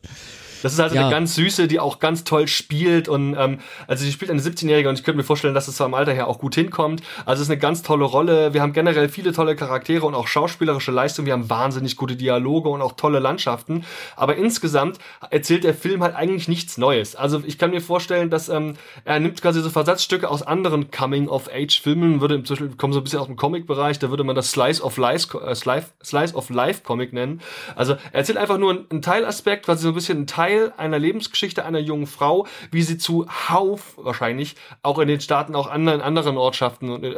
Das 0.62 0.72
ist 0.72 0.80
also 0.80 0.94
ja. 0.94 1.02
eine 1.02 1.10
ganz 1.10 1.34
süße, 1.34 1.68
die 1.68 1.80
auch 1.80 1.98
ganz 1.98 2.24
toll 2.24 2.48
spielt 2.48 3.08
und 3.08 3.36
ähm, 3.38 3.58
also 3.86 4.04
sie 4.04 4.12
spielt 4.12 4.30
eine 4.30 4.40
17-Jährige 4.40 4.88
und 4.88 4.98
ich 4.98 5.04
könnte 5.04 5.18
mir 5.18 5.24
vorstellen, 5.24 5.54
dass 5.54 5.68
es 5.68 5.76
zwar 5.76 5.86
im 5.86 5.94
Alter 5.94 6.12
her 6.12 6.28
auch 6.28 6.38
gut 6.38 6.54
hinkommt. 6.54 7.02
Also 7.26 7.42
es 7.42 7.48
ist 7.48 7.52
eine 7.52 7.60
ganz 7.60 7.82
tolle 7.82 8.04
Rolle. 8.04 8.54
Wir 8.54 8.62
haben 8.62 8.72
generell 8.72 9.08
viele 9.08 9.32
tolle 9.32 9.56
Charaktere 9.56 10.06
und 10.06 10.14
auch 10.14 10.26
schauspielerische 10.26 10.92
Leistungen. 10.92 11.26
Wir 11.26 11.32
haben 11.32 11.50
wahnsinnig 11.50 11.96
gute 11.96 12.16
Dialoge 12.16 12.68
und 12.68 12.82
auch 12.82 12.92
tolle 12.92 13.18
Landschaften. 13.18 13.84
Aber 14.16 14.36
insgesamt 14.36 14.98
erzählt 15.30 15.64
der 15.64 15.74
Film 15.74 16.02
halt 16.02 16.14
eigentlich 16.14 16.48
nichts 16.48 16.78
Neues. 16.78 17.16
Also 17.16 17.42
ich 17.44 17.58
kann 17.58 17.70
mir 17.70 17.80
vorstellen, 17.80 18.30
dass 18.30 18.48
ähm, 18.48 18.74
er 19.04 19.20
nimmt 19.20 19.40
quasi 19.43 19.60
so 19.60 19.70
Versatzstücke 19.70 20.31
aus 20.31 20.43
anderen 20.43 20.90
Coming-of-Age-Filmen, 20.90 22.20
würde 22.20 22.43
zum 22.43 22.56
Beispiel 22.56 22.76
kommen 22.76 22.93
so 22.93 23.00
ein 23.00 23.05
bisschen 23.05 23.20
aus 23.20 23.26
dem 23.26 23.36
Comic-Bereich, 23.36 23.98
da 23.98 24.10
würde 24.10 24.24
man 24.24 24.36
das 24.36 24.50
Slice 24.50 24.82
of 24.82 24.96
Life, 24.96 25.38
äh, 25.38 25.55
Slice, 25.55 25.86
Slice 26.02 26.34
of 26.34 26.50
Life 26.50 26.82
Comic 26.82 27.12
nennen. 27.12 27.40
Also 27.76 27.94
er 28.12 28.20
erzählt 28.20 28.38
einfach 28.38 28.58
nur 28.58 28.86
einen 28.90 29.02
Teilaspekt, 29.02 29.67
quasi 29.67 29.82
so 29.82 29.88
ein 29.88 29.94
bisschen 29.94 30.22
ein 30.22 30.26
Teil 30.26 30.54
Teil 30.55 30.73
einer 30.77 30.99
Lebensgeschichte 30.99 31.65
einer 31.65 31.79
jungen 31.79 32.06
Frau, 32.06 32.46
wie 32.70 32.82
sie 32.82 32.99
zu 32.99 33.27
Hauf 33.49 33.94
wahrscheinlich 33.96 34.56
auch 34.82 34.99
in 34.99 35.08
den 35.08 35.20
Staaten, 35.20 35.55
auch 35.55 35.70
anderen, 35.70 36.01
anderen 36.01 36.37
Ortschaften 36.37 37.03
äh, 37.03 37.15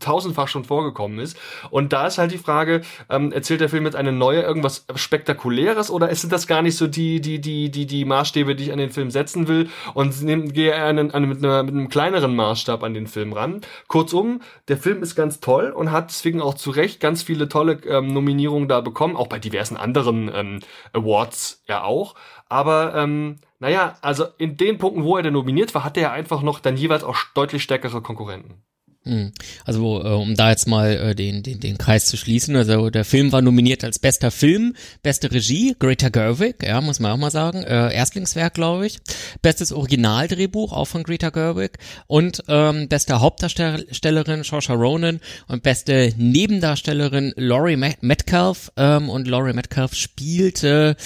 tausendfach 0.00 0.48
schon 0.48 0.64
vorgekommen 0.64 1.18
ist. 1.18 1.36
Und 1.70 1.92
da 1.92 2.06
ist 2.06 2.18
halt 2.18 2.32
die 2.32 2.38
Frage, 2.38 2.82
ähm, 3.10 3.32
erzählt 3.32 3.60
der 3.60 3.68
Film 3.68 3.84
jetzt 3.84 3.96
eine 3.96 4.12
neue, 4.12 4.42
irgendwas 4.42 4.86
Spektakuläres 4.94 5.90
oder 5.90 6.14
sind 6.14 6.32
das 6.32 6.46
gar 6.46 6.62
nicht 6.62 6.76
so 6.76 6.86
die, 6.86 7.20
die, 7.20 7.40
die, 7.40 7.70
die, 7.70 7.86
die 7.86 8.04
Maßstäbe, 8.04 8.54
die 8.54 8.64
ich 8.64 8.72
an 8.72 8.78
den 8.78 8.90
Film 8.90 9.10
setzen 9.10 9.48
will 9.48 9.68
und 9.94 10.22
nehm, 10.22 10.52
gehe 10.52 10.72
eher 10.72 10.86
an, 10.86 11.10
an, 11.10 11.28
mit, 11.28 11.38
einer, 11.38 11.62
mit 11.62 11.74
einem 11.74 11.88
kleineren 11.88 12.34
Maßstab 12.34 12.82
an 12.82 12.94
den 12.94 13.06
Film 13.06 13.32
ran. 13.32 13.60
Kurzum, 13.86 14.40
der 14.68 14.76
Film 14.76 15.02
ist 15.02 15.14
ganz 15.14 15.40
toll 15.40 15.70
und 15.70 15.92
hat 15.92 16.10
deswegen 16.10 16.40
auch 16.40 16.54
zu 16.54 16.70
Recht 16.70 17.00
ganz 17.00 17.22
viele 17.22 17.48
tolle 17.48 17.78
ähm, 17.86 18.12
Nominierungen 18.12 18.68
da 18.68 18.80
bekommen, 18.80 19.16
auch 19.16 19.28
bei 19.28 19.38
diversen 19.38 19.76
anderen 19.76 20.30
ähm, 20.34 20.60
Awards 20.92 21.62
ja 21.66 21.84
auch. 21.84 22.14
Aber 22.48 22.94
ähm, 22.94 23.36
naja, 23.58 23.96
also 24.00 24.26
in 24.38 24.56
den 24.56 24.78
Punkten, 24.78 25.04
wo 25.04 25.16
er 25.16 25.22
denn 25.22 25.34
nominiert 25.34 25.74
war, 25.74 25.84
hatte 25.84 26.00
er 26.00 26.12
einfach 26.12 26.42
noch 26.42 26.60
dann 26.60 26.76
jeweils 26.76 27.04
auch 27.04 27.16
deutlich 27.34 27.62
stärkere 27.62 28.00
Konkurrenten. 28.00 28.62
Hm. 29.08 29.32
Also 29.64 30.02
äh, 30.04 30.08
um 30.08 30.34
da 30.34 30.50
jetzt 30.50 30.68
mal 30.68 30.90
äh, 30.90 31.14
den, 31.14 31.42
den, 31.42 31.60
den 31.60 31.78
Kreis 31.78 32.04
zu 32.04 32.18
schließen, 32.18 32.54
also 32.56 32.90
der 32.90 33.06
Film 33.06 33.32
war 33.32 33.40
nominiert 33.40 33.82
als 33.82 33.98
bester 33.98 34.30
Film, 34.30 34.74
beste 35.02 35.32
Regie, 35.32 35.74
Greta 35.78 36.10
Gerwig, 36.10 36.62
ja, 36.62 36.82
muss 36.82 37.00
man 37.00 37.12
auch 37.12 37.16
mal 37.16 37.30
sagen, 37.30 37.62
äh, 37.62 37.94
Erstlingswerk, 37.94 38.52
glaube 38.52 38.86
ich, 38.86 38.98
bestes 39.40 39.72
Originaldrehbuch, 39.72 40.74
auch 40.74 40.84
von 40.84 41.04
Greta 41.04 41.30
Gerwig 41.30 41.78
und 42.06 42.42
ähm, 42.48 42.88
beste 42.88 43.20
Hauptdarstellerin 43.20 44.44
Saoirse 44.44 44.74
Ronan 44.74 45.20
und 45.46 45.62
beste 45.62 46.12
Nebendarstellerin 46.18 47.32
Laurie 47.36 47.76
Metcalf 47.76 48.70
ähm, 48.76 49.08
und 49.08 49.26
Laurie 49.26 49.54
Metcalf 49.54 49.94
spielte 49.94 50.96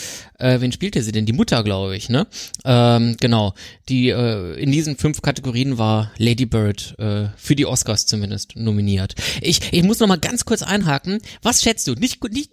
äh, 0.43 0.61
wen 0.61 0.73
spielte 0.73 1.03
sie 1.03 1.13
denn? 1.13 1.25
Die 1.25 1.33
Mutter, 1.33 1.63
glaube 1.63 1.97
ich, 1.97 2.09
ne? 2.09 2.27
Ähm, 2.65 3.17
genau. 3.21 3.55
Die 3.89 4.09
äh, 4.09 4.61
in 4.61 4.73
diesen 4.73 4.97
fünf 4.97 5.23
Kategorien 5.23 5.79
war 5.79 6.11
Lady 6.19 6.47
Bird 6.47 6.97
äh, 6.99 7.27
für 7.37 7.55
die 7.55 7.67
Oscars 7.93 8.07
zumindest 8.07 8.57
nominiert. 8.57 9.15
Ich, 9.41 9.73
ich 9.73 9.83
muss 9.83 10.01
noch 10.01 10.09
mal 10.09 10.19
ganz 10.19 10.45
kurz 10.45 10.63
einhaken. 10.63 11.21
Was 11.43 11.63
schätzt 11.63 11.87
du? 11.87 11.95
Nicht, 11.95 12.23
nicht, 12.25 12.53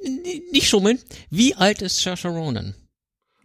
nicht, 0.52 0.68
schummeln. 0.68 1.00
Wie 1.30 1.56
alt 1.56 1.82
ist 1.82 2.02
Saoirse 2.02 2.28
Ronan? 2.28 2.76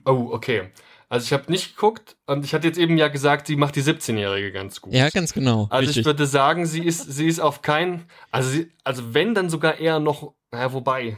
Oh, 0.04 0.28
okay. 0.32 0.70
Also 1.08 1.26
ich 1.26 1.32
habe 1.32 1.50
nicht 1.50 1.76
geguckt 1.76 2.16
und 2.26 2.44
ich 2.44 2.54
hatte 2.54 2.66
jetzt 2.66 2.78
eben 2.78 2.98
ja 2.98 3.08
gesagt, 3.08 3.46
sie 3.46 3.56
macht 3.56 3.76
die 3.76 3.82
17-Jährige 3.82 4.52
ganz 4.52 4.80
gut. 4.80 4.92
Ja, 4.92 5.08
ganz 5.10 5.32
genau. 5.32 5.68
Also 5.70 5.86
richtig. 5.86 5.98
ich 5.98 6.06
würde 6.06 6.26
sagen, 6.26 6.66
sie 6.66 6.84
ist, 6.84 7.00
sie 7.00 7.28
ist 7.28 7.40
auf 7.40 7.62
kein, 7.62 8.04
also 8.30 8.50
sie, 8.50 8.72
also 8.82 9.14
wenn 9.14 9.34
dann 9.34 9.48
sogar 9.48 9.78
eher 9.78 10.00
noch, 10.00 10.34
naja, 10.50 10.72
wobei. 10.72 11.16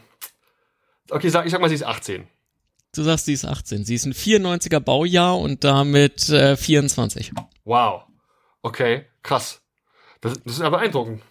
Okay, 1.09 1.29
sag, 1.29 1.47
ich 1.47 1.53
sag 1.53 1.61
mal, 1.61 1.69
sie 1.69 1.77
ist 1.77 1.85
18. 1.85 2.27
Du 2.95 3.03
sagst, 3.03 3.27
sie 3.27 3.33
ist 3.33 3.45
18. 3.45 3.85
Sie 3.85 3.95
ist 3.95 4.07
ein 4.07 4.13
94er 4.13 4.81
Baujahr 4.81 5.39
und 5.39 5.65
damit 5.65 6.29
äh, 6.29 6.57
24. 6.57 7.33
Wow. 7.65 8.03
Okay, 8.63 9.07
krass. 9.23 9.63
Das, 10.27 10.43
das 10.43 10.53
ist 10.55 10.61
aber 10.61 10.79
beeindruckend. 10.79 11.23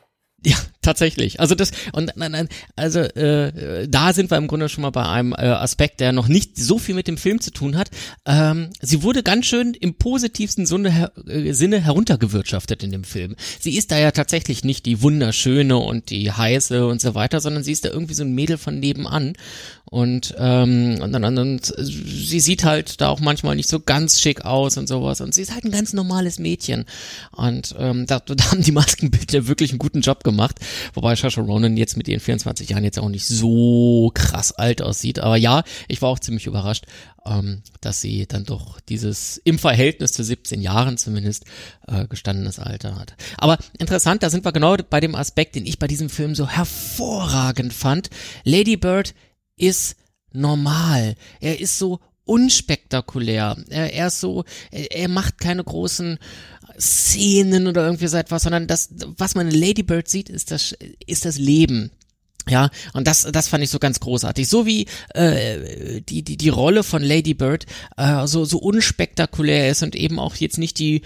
Ja, 0.44 0.58
tatsächlich. 0.86 1.40
Also 1.40 1.56
das 1.56 1.72
und 1.92 2.12
nein, 2.16 2.32
nein, 2.32 2.50
also 2.76 3.00
äh, 3.00 3.88
da 3.88 4.14
sind 4.14 4.32
wir 4.32 4.38
im 4.38 4.48
Grunde 4.48 4.70
schon 4.70 4.84
mal 4.84 4.92
bei 4.92 5.06
einem 5.06 5.34
äh, 5.34 5.48
Aspekt, 5.48 6.00
der 6.00 6.12
noch 6.12 6.28
nicht 6.28 6.58
so 6.58 6.80
viel 6.80 6.96
mit 6.96 7.08
dem 7.08 7.18
Film 7.18 7.42
zu 7.42 7.52
tun 7.52 7.78
hat. 7.78 7.90
Ähm, 8.26 8.70
sie 8.82 9.04
wurde 9.04 9.24
ganz 9.24 9.46
schön 9.46 9.74
im 9.74 9.96
positivsten 9.96 10.66
Sinne, 10.66 10.92
her, 10.92 11.12
äh, 11.28 11.52
Sinne 11.54 11.82
heruntergewirtschaftet 11.82 12.84
in 12.84 12.92
dem 12.92 13.04
Film. 13.04 13.36
Sie 13.60 13.78
ist 13.78 13.92
da 13.92 13.98
ja 13.98 14.12
tatsächlich 14.12 14.64
nicht 14.64 14.86
die 14.86 15.02
wunderschöne 15.02 15.78
und 15.78 16.10
die 16.10 16.32
heiße 16.32 16.86
und 16.88 17.02
so 17.02 17.16
weiter, 17.16 17.42
sondern 17.42 17.64
sie 17.64 17.72
ist 17.72 17.86
da 17.86 17.90
irgendwie 17.90 18.14
so 18.14 18.24
ein 18.24 18.34
Mädel 18.34 18.58
von 18.58 18.80
nebenan 18.80 19.34
und 19.86 20.34
ähm, 20.38 21.00
und 21.02 21.12
dann 21.14 21.24
und, 21.24 21.38
und 21.38 21.74
sie 21.78 22.40
sieht 22.40 22.64
halt 22.64 23.02
da 23.02 23.10
auch 23.10 23.20
manchmal 23.20 23.56
nicht 23.56 23.70
so 23.70 23.80
ganz 23.80 24.20
schick 24.20 24.44
aus 24.44 24.78
und 24.78 24.88
sowas 24.88 25.22
und 25.22 25.34
sie 25.34 25.42
ist 25.42 25.54
halt 25.54 25.64
ein 25.64 25.72
ganz 25.72 25.94
normales 25.94 26.40
Mädchen 26.40 26.86
und 27.32 27.76
ähm, 27.78 28.06
da, 28.08 28.20
da 28.20 28.52
haben 28.52 28.64
die 28.64 28.72
Maskenbilder 28.72 29.48
wirklich 29.48 29.72
einen 29.72 29.80
guten 29.80 30.02
Job 30.02 30.24
gemacht. 30.24 30.60
Wobei 30.94 31.16
Shasha 31.16 31.42
Ronan 31.42 31.78
jetzt 31.78 31.98
mit 31.98 32.08
ihren 32.08 32.20
24 32.20 32.70
Jahren 32.70 32.84
jetzt 32.84 33.00
auch 33.00 33.10
nicht 33.10 33.28
so 33.28 34.12
krass 34.14 34.52
alt 34.52 34.82
aussieht. 34.82 35.20
Aber 35.20 35.38
ja, 35.38 35.64
ich 35.88 36.02
war 36.02 36.10
auch 36.10 36.20
ziemlich 36.20 36.48
überrascht, 36.48 36.86
ähm, 37.26 37.62
dass 37.82 38.02
sie 38.02 38.26
dann 38.28 38.46
doch 38.46 38.80
dieses 38.82 39.38
im 39.44 39.60
Verhältnis 39.60 40.14
zu 40.14 40.24
17 40.24 40.62
Jahren 40.62 40.98
zumindest 40.98 41.46
äh, 41.88 42.08
gestandenes 42.08 42.60
Alter 42.60 42.96
hat. 42.96 43.16
Aber 43.38 43.58
interessant, 43.78 44.24
da 44.24 44.30
sind 44.30 44.46
wir 44.46 44.52
genau 44.52 44.76
bei 44.90 45.00
dem 45.00 45.16
Aspekt, 45.16 45.56
den 45.56 45.66
ich 45.66 45.80
bei 45.80 45.88
diesem 45.88 46.10
Film 46.10 46.36
so 46.36 46.48
hervorragend 46.48 47.74
fand. 47.74 48.10
Lady 48.44 48.78
Bird 48.78 49.14
ist 49.58 49.98
normal. 50.32 51.16
Er 51.40 51.60
ist 51.60 51.80
so 51.80 52.00
unspektakulär. 52.26 53.56
Er, 53.70 53.94
er 53.94 54.08
ist 54.08 54.20
so, 54.20 54.44
er, 54.72 54.92
er 54.92 55.08
macht 55.08 55.38
keine 55.38 55.64
großen 55.64 56.18
Szenen 56.80 57.68
oder 57.68 57.86
irgendwie 57.86 58.08
so 58.08 58.18
etwas, 58.18 58.44
sondern 58.44 58.68
das, 58.68 58.90
was 59.18 59.36
man 59.36 59.50
in 59.50 59.60
Lady 59.60 59.84
Bird 59.84 60.08
sieht, 60.08 60.30
ist 60.30 60.52
das, 60.52 60.76
ist 61.06 61.26
das 61.26 61.38
Leben. 61.38 61.92
Ja, 62.48 62.70
und 62.94 63.08
das, 63.08 63.24
das 63.32 63.48
fand 63.48 63.64
ich 63.64 63.72
so 63.72 63.80
ganz 63.80 64.00
großartig. 64.00 64.48
So 64.48 64.66
wie 64.66 64.86
äh, 65.16 66.02
die, 66.02 66.22
die, 66.22 66.38
die 66.38 66.50
Rolle 66.50 66.84
von 66.84 67.02
Lady 67.02 67.34
Bird 67.34 67.66
äh, 67.98 68.28
so, 68.28 68.46
so 68.46 68.60
unspektakulär 68.60 69.70
ist 69.70 69.82
und 69.82 69.96
eben 69.96 70.20
auch 70.20 70.36
jetzt 70.36 70.60
nicht 70.60 70.78
die 70.78 71.02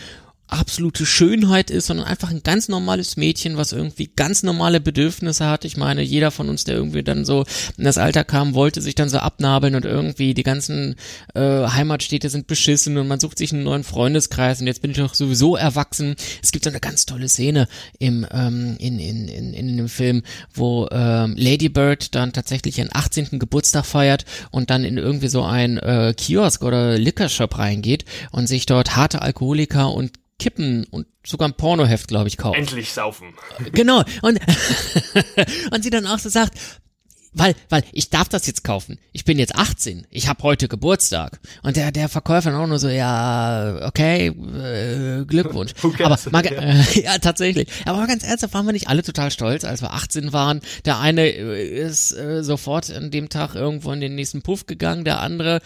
absolute 0.49 1.05
Schönheit 1.05 1.69
ist, 1.69 1.87
sondern 1.87 2.07
einfach 2.07 2.29
ein 2.29 2.43
ganz 2.43 2.67
normales 2.67 3.17
Mädchen, 3.17 3.57
was 3.57 3.71
irgendwie 3.71 4.11
ganz 4.15 4.43
normale 4.43 4.79
Bedürfnisse 4.79 5.45
hat. 5.45 5.65
Ich 5.65 5.77
meine, 5.77 6.01
jeder 6.01 6.31
von 6.31 6.49
uns, 6.49 6.63
der 6.63 6.75
irgendwie 6.75 7.03
dann 7.03 7.25
so 7.25 7.45
in 7.77 7.83
das 7.83 7.97
Alter 7.97 8.23
kam, 8.23 8.53
wollte 8.53 8.81
sich 8.81 8.95
dann 8.95 9.09
so 9.09 9.19
abnabeln 9.19 9.75
und 9.75 9.85
irgendwie 9.85 10.33
die 10.33 10.43
ganzen 10.43 10.95
äh, 11.35 11.67
Heimatstädte 11.67 12.29
sind 12.29 12.47
beschissen 12.47 12.97
und 12.97 13.07
man 13.07 13.19
sucht 13.19 13.37
sich 13.37 13.53
einen 13.53 13.63
neuen 13.63 13.83
Freundeskreis 13.83 14.61
und 14.61 14.67
jetzt 14.67 14.81
bin 14.81 14.91
ich 14.91 14.97
doch 14.97 15.13
sowieso 15.13 15.55
erwachsen. 15.55 16.15
Es 16.41 16.51
gibt 16.51 16.63
so 16.63 16.69
eine 16.69 16.79
ganz 16.79 17.05
tolle 17.05 17.29
Szene 17.29 17.67
im 17.99 18.25
ähm, 18.31 18.75
in, 18.79 18.99
in, 18.99 19.27
in, 19.27 19.53
in 19.53 19.77
dem 19.77 19.89
Film, 19.89 20.23
wo 20.53 20.87
ähm, 20.91 21.35
Lady 21.37 21.69
Bird 21.69 22.15
dann 22.15 22.33
tatsächlich 22.33 22.77
ihren 22.77 22.89
18. 22.91 23.39
Geburtstag 23.39 23.85
feiert 23.85 24.25
und 24.51 24.69
dann 24.69 24.83
in 24.83 24.97
irgendwie 24.97 25.27
so 25.27 25.43
ein 25.43 25.77
äh, 25.77 26.13
Kiosk 26.15 26.63
oder 26.63 26.97
Liquor 26.97 27.29
Shop 27.29 27.57
reingeht 27.57 28.05
und 28.31 28.47
sich 28.47 28.65
dort 28.65 28.95
harte 28.95 29.21
Alkoholiker 29.21 29.93
und 29.93 30.18
Kippen 30.39 30.85
und 30.85 31.05
sogar 31.25 31.47
ein 31.47 31.53
Pornoheft, 31.53 32.07
glaube 32.07 32.27
ich, 32.27 32.37
kauft. 32.37 32.57
Endlich 32.57 32.91
saufen. 32.93 33.33
Genau. 33.73 34.03
Und, 34.21 34.39
und 35.71 35.83
sie 35.83 35.89
dann 35.89 36.07
auch 36.07 36.19
so 36.19 36.29
sagt, 36.29 36.57
weil, 37.31 37.53
weil 37.69 37.83
ich 37.91 38.09
darf 38.09 38.27
das 38.27 38.47
jetzt 38.47 38.63
kaufen. 38.63 38.97
Ich 39.11 39.23
bin 39.23 39.37
jetzt 39.37 39.55
18. 39.55 40.07
Ich 40.09 40.27
habe 40.27 40.41
heute 40.41 40.67
Geburtstag. 40.67 41.39
Und 41.61 41.75
der, 41.75 41.91
der 41.91 42.09
Verkäufer 42.09 42.57
auch 42.57 42.65
nur 42.65 42.79
so, 42.79 42.89
ja, 42.89 43.85
okay, 43.87 44.27
äh, 44.27 45.25
Glückwunsch. 45.25 45.73
Aber 46.03 46.17
mal, 46.31 46.45
äh, 46.45 46.83
ja, 47.03 47.17
tatsächlich. 47.19 47.67
Aber 47.85 48.07
ganz 48.07 48.23
ernsthaft 48.23 48.53
waren 48.55 48.65
wir 48.65 48.73
nicht 48.73 48.87
alle 48.87 49.03
total 49.03 49.29
stolz, 49.29 49.63
als 49.63 49.81
wir 49.81 49.93
18 49.93 50.33
waren. 50.33 50.61
Der 50.85 50.99
eine 50.99 51.27
äh, 51.27 51.67
ist 51.67 52.13
äh, 52.13 52.43
sofort 52.43 52.89
an 52.89 53.11
dem 53.11 53.29
Tag 53.29 53.53
irgendwo 53.53 53.91
in 53.91 54.01
den 54.01 54.15
nächsten 54.15 54.41
Puff 54.41 54.65
gegangen, 54.65 55.05
der 55.05 55.19
andere 55.19 55.61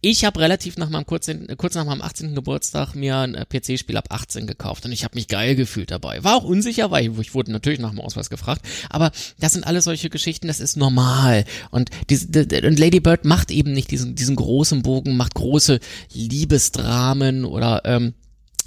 ich 0.00 0.24
habe 0.24 0.40
relativ 0.40 0.76
nach 0.78 0.90
meinem 0.90 1.06
kurz, 1.06 1.30
kurz 1.56 1.74
nach 1.74 1.84
meinem 1.84 2.02
18. 2.02 2.34
Geburtstag 2.34 2.94
mir 2.94 3.18
ein 3.18 3.34
äh, 3.34 3.46
PC-Spiel 3.46 3.96
ab 3.96 4.06
18 4.10 4.46
gekauft 4.46 4.84
und 4.84 4.92
ich 4.92 5.04
habe 5.04 5.14
mich 5.14 5.28
geil 5.28 5.54
gefühlt 5.54 5.90
dabei. 5.90 6.24
War 6.24 6.36
auch 6.36 6.44
unsicher, 6.44 6.90
weil 6.90 7.06
ich, 7.06 7.18
ich 7.18 7.34
wurde 7.34 7.52
natürlich 7.52 7.78
nach 7.78 7.90
dem 7.90 8.00
Ausweis 8.00 8.30
gefragt, 8.30 8.62
aber 8.90 9.12
das 9.38 9.52
sind 9.52 9.66
alles 9.66 9.84
solche 9.84 10.10
Geschichten, 10.10 10.48
das 10.48 10.60
ist 10.60 10.76
normal 10.76 11.44
und, 11.70 11.90
die, 12.10 12.18
die, 12.18 12.66
und 12.66 12.78
Lady 12.78 13.00
Bird 13.00 13.24
macht 13.24 13.50
eben 13.50 13.72
nicht 13.72 13.90
diesen, 13.90 14.16
diesen 14.16 14.36
großen 14.36 14.82
Bogen, 14.82 15.16
macht 15.16 15.34
große 15.34 15.78
Liebesdramen 16.12 17.44
oder 17.44 17.82
ähm, 17.84 18.14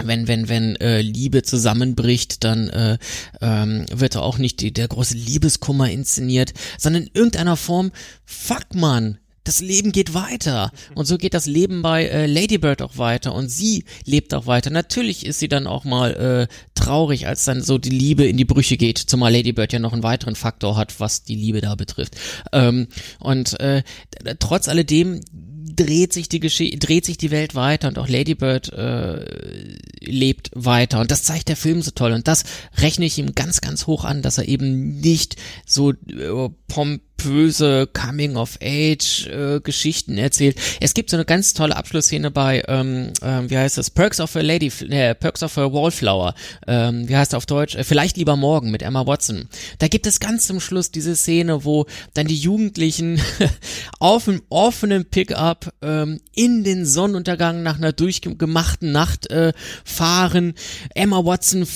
wenn 0.01 0.29
wenn 0.29 0.48
wenn 0.48 0.75
äh, 0.77 1.01
Liebe 1.01 1.43
zusammenbricht, 1.43 2.46
dann 2.46 2.69
äh, 2.69 2.98
ähm, 3.41 3.86
wird 3.91 4.15
auch 4.15 4.38
nicht 4.38 4.62
die, 4.62 4.72
der 4.72 4.88
große 4.88 5.15
Liebeskummer 5.15 5.89
inszeniert, 5.89 6.53
sondern 6.77 7.03
in 7.03 7.10
irgendeiner 7.13 7.58
Form, 7.58 7.91
fuck 8.24 8.74
man, 8.74 9.17
das 9.50 9.62
Leben 9.62 9.91
geht 9.91 10.13
weiter. 10.13 10.72
Und 10.94 11.06
so 11.06 11.18
geht 11.18 11.34
das 11.34 11.48
Leben 11.48 11.82
bei 11.82 12.06
äh, 12.06 12.27
Ladybird 12.27 12.84
auch 12.84 13.00
weiter. 13.00 13.34
Und 13.34 13.50
sie 13.50 13.84
lebt 14.06 14.34
auch 14.36 14.46
weiter. 14.46 14.70
Natürlich 14.70 15.25
ist 15.25 15.39
sie 15.39 15.48
dann 15.48 15.65
auch 15.65 15.86
mal 15.86 16.48
äh, 16.48 16.53
traurig, 16.75 17.25
als 17.25 17.46
dann 17.46 17.63
so 17.63 17.79
die 17.79 17.89
Liebe 17.89 18.25
in 18.27 18.38
die 18.38 18.46
Brüche 18.46 18.77
geht, 18.77 19.00
zumal 19.00 19.34
Ladybird 19.34 19.74
ja 19.74 19.79
noch 19.79 19.94
einen 19.94 20.03
weiteren 20.03 20.36
Faktor 20.36 20.77
hat, 20.77 21.00
was 21.00 21.24
die 21.24 21.34
Liebe 21.34 21.62
da 21.62 21.74
betrifft. 21.74 22.15
Ähm, 22.53 22.89
und 23.20 23.60
äh, 23.60 23.82
trotz 24.38 24.68
alledem 24.68 25.22
dreht 25.75 26.13
sich 26.13 26.29
die 26.29 26.39
Geschichte, 26.39 26.77
dreht 26.77 27.06
sich 27.06 27.18
die 27.18 27.32
Welt 27.32 27.56
weiter 27.56 27.88
und 27.88 27.98
auch 27.98 28.08
Ladybird 28.08 28.72
äh, 28.74 29.77
lebt 30.01 30.51
weiter 30.53 31.00
und 31.00 31.10
das 31.10 31.24
zeigt 31.24 31.48
der 31.50 31.56
Film 31.56 31.82
so 31.82 31.91
toll 31.91 32.12
und 32.12 32.27
das 32.27 32.44
rechne 32.77 33.06
ich 33.06 33.18
ihm 33.18 33.34
ganz, 33.34 33.62
ganz 33.62 33.88
hoch 33.88 34.03
an, 34.03 34.22
dass 34.22 34.38
er 34.38 34.48
eben 34.48 35.00
nicht 35.00 35.38
so 35.65 35.91
äh, 35.91 36.50
pomp 36.68 37.01
böse 37.23 37.88
Coming-of-Age-Geschichten 37.93 40.17
äh, 40.17 40.21
erzählt. 40.21 40.57
Es 40.79 40.93
gibt 40.93 41.09
so 41.09 41.17
eine 41.17 41.25
ganz 41.25 41.53
tolle 41.53 41.75
Abschlussszene 41.75 42.31
bei, 42.31 42.63
ähm, 42.67 43.11
ähm, 43.21 43.49
wie 43.49 43.57
heißt 43.57 43.77
das, 43.77 43.89
Perks 43.89 44.19
of 44.19 44.35
a 44.35 44.41
Lady, 44.41 44.71
äh, 44.89 45.15
Perks 45.15 45.43
of 45.43 45.57
a 45.57 45.71
Wallflower, 45.71 46.33
ähm, 46.67 47.07
wie 47.07 47.15
heißt 47.15 47.31
das 47.33 47.38
auf 47.38 47.45
Deutsch, 47.45 47.75
äh, 47.75 47.83
vielleicht 47.83 48.17
lieber 48.17 48.35
morgen 48.35 48.71
mit 48.71 48.81
Emma 48.81 49.05
Watson. 49.05 49.47
Da 49.77 49.88
gibt 49.88 50.07
es 50.07 50.19
ganz 50.19 50.47
zum 50.47 50.59
Schluss 50.59 50.89
diese 50.91 51.15
Szene, 51.15 51.65
wo 51.65 51.85
dann 52.13 52.27
die 52.27 52.38
Jugendlichen 52.38 53.21
auf 53.99 54.27
einem 54.27 54.41
offenen 54.49 55.05
Pickup 55.05 55.73
ähm, 55.81 56.19
in 56.33 56.63
den 56.63 56.85
Sonnenuntergang 56.85 57.63
nach 57.63 57.77
einer 57.77 57.93
durchgemachten 57.93 58.91
Nacht 58.91 59.29
äh, 59.29 59.53
fahren. 59.83 60.53
Emma 60.95 61.25
Watson 61.25 61.67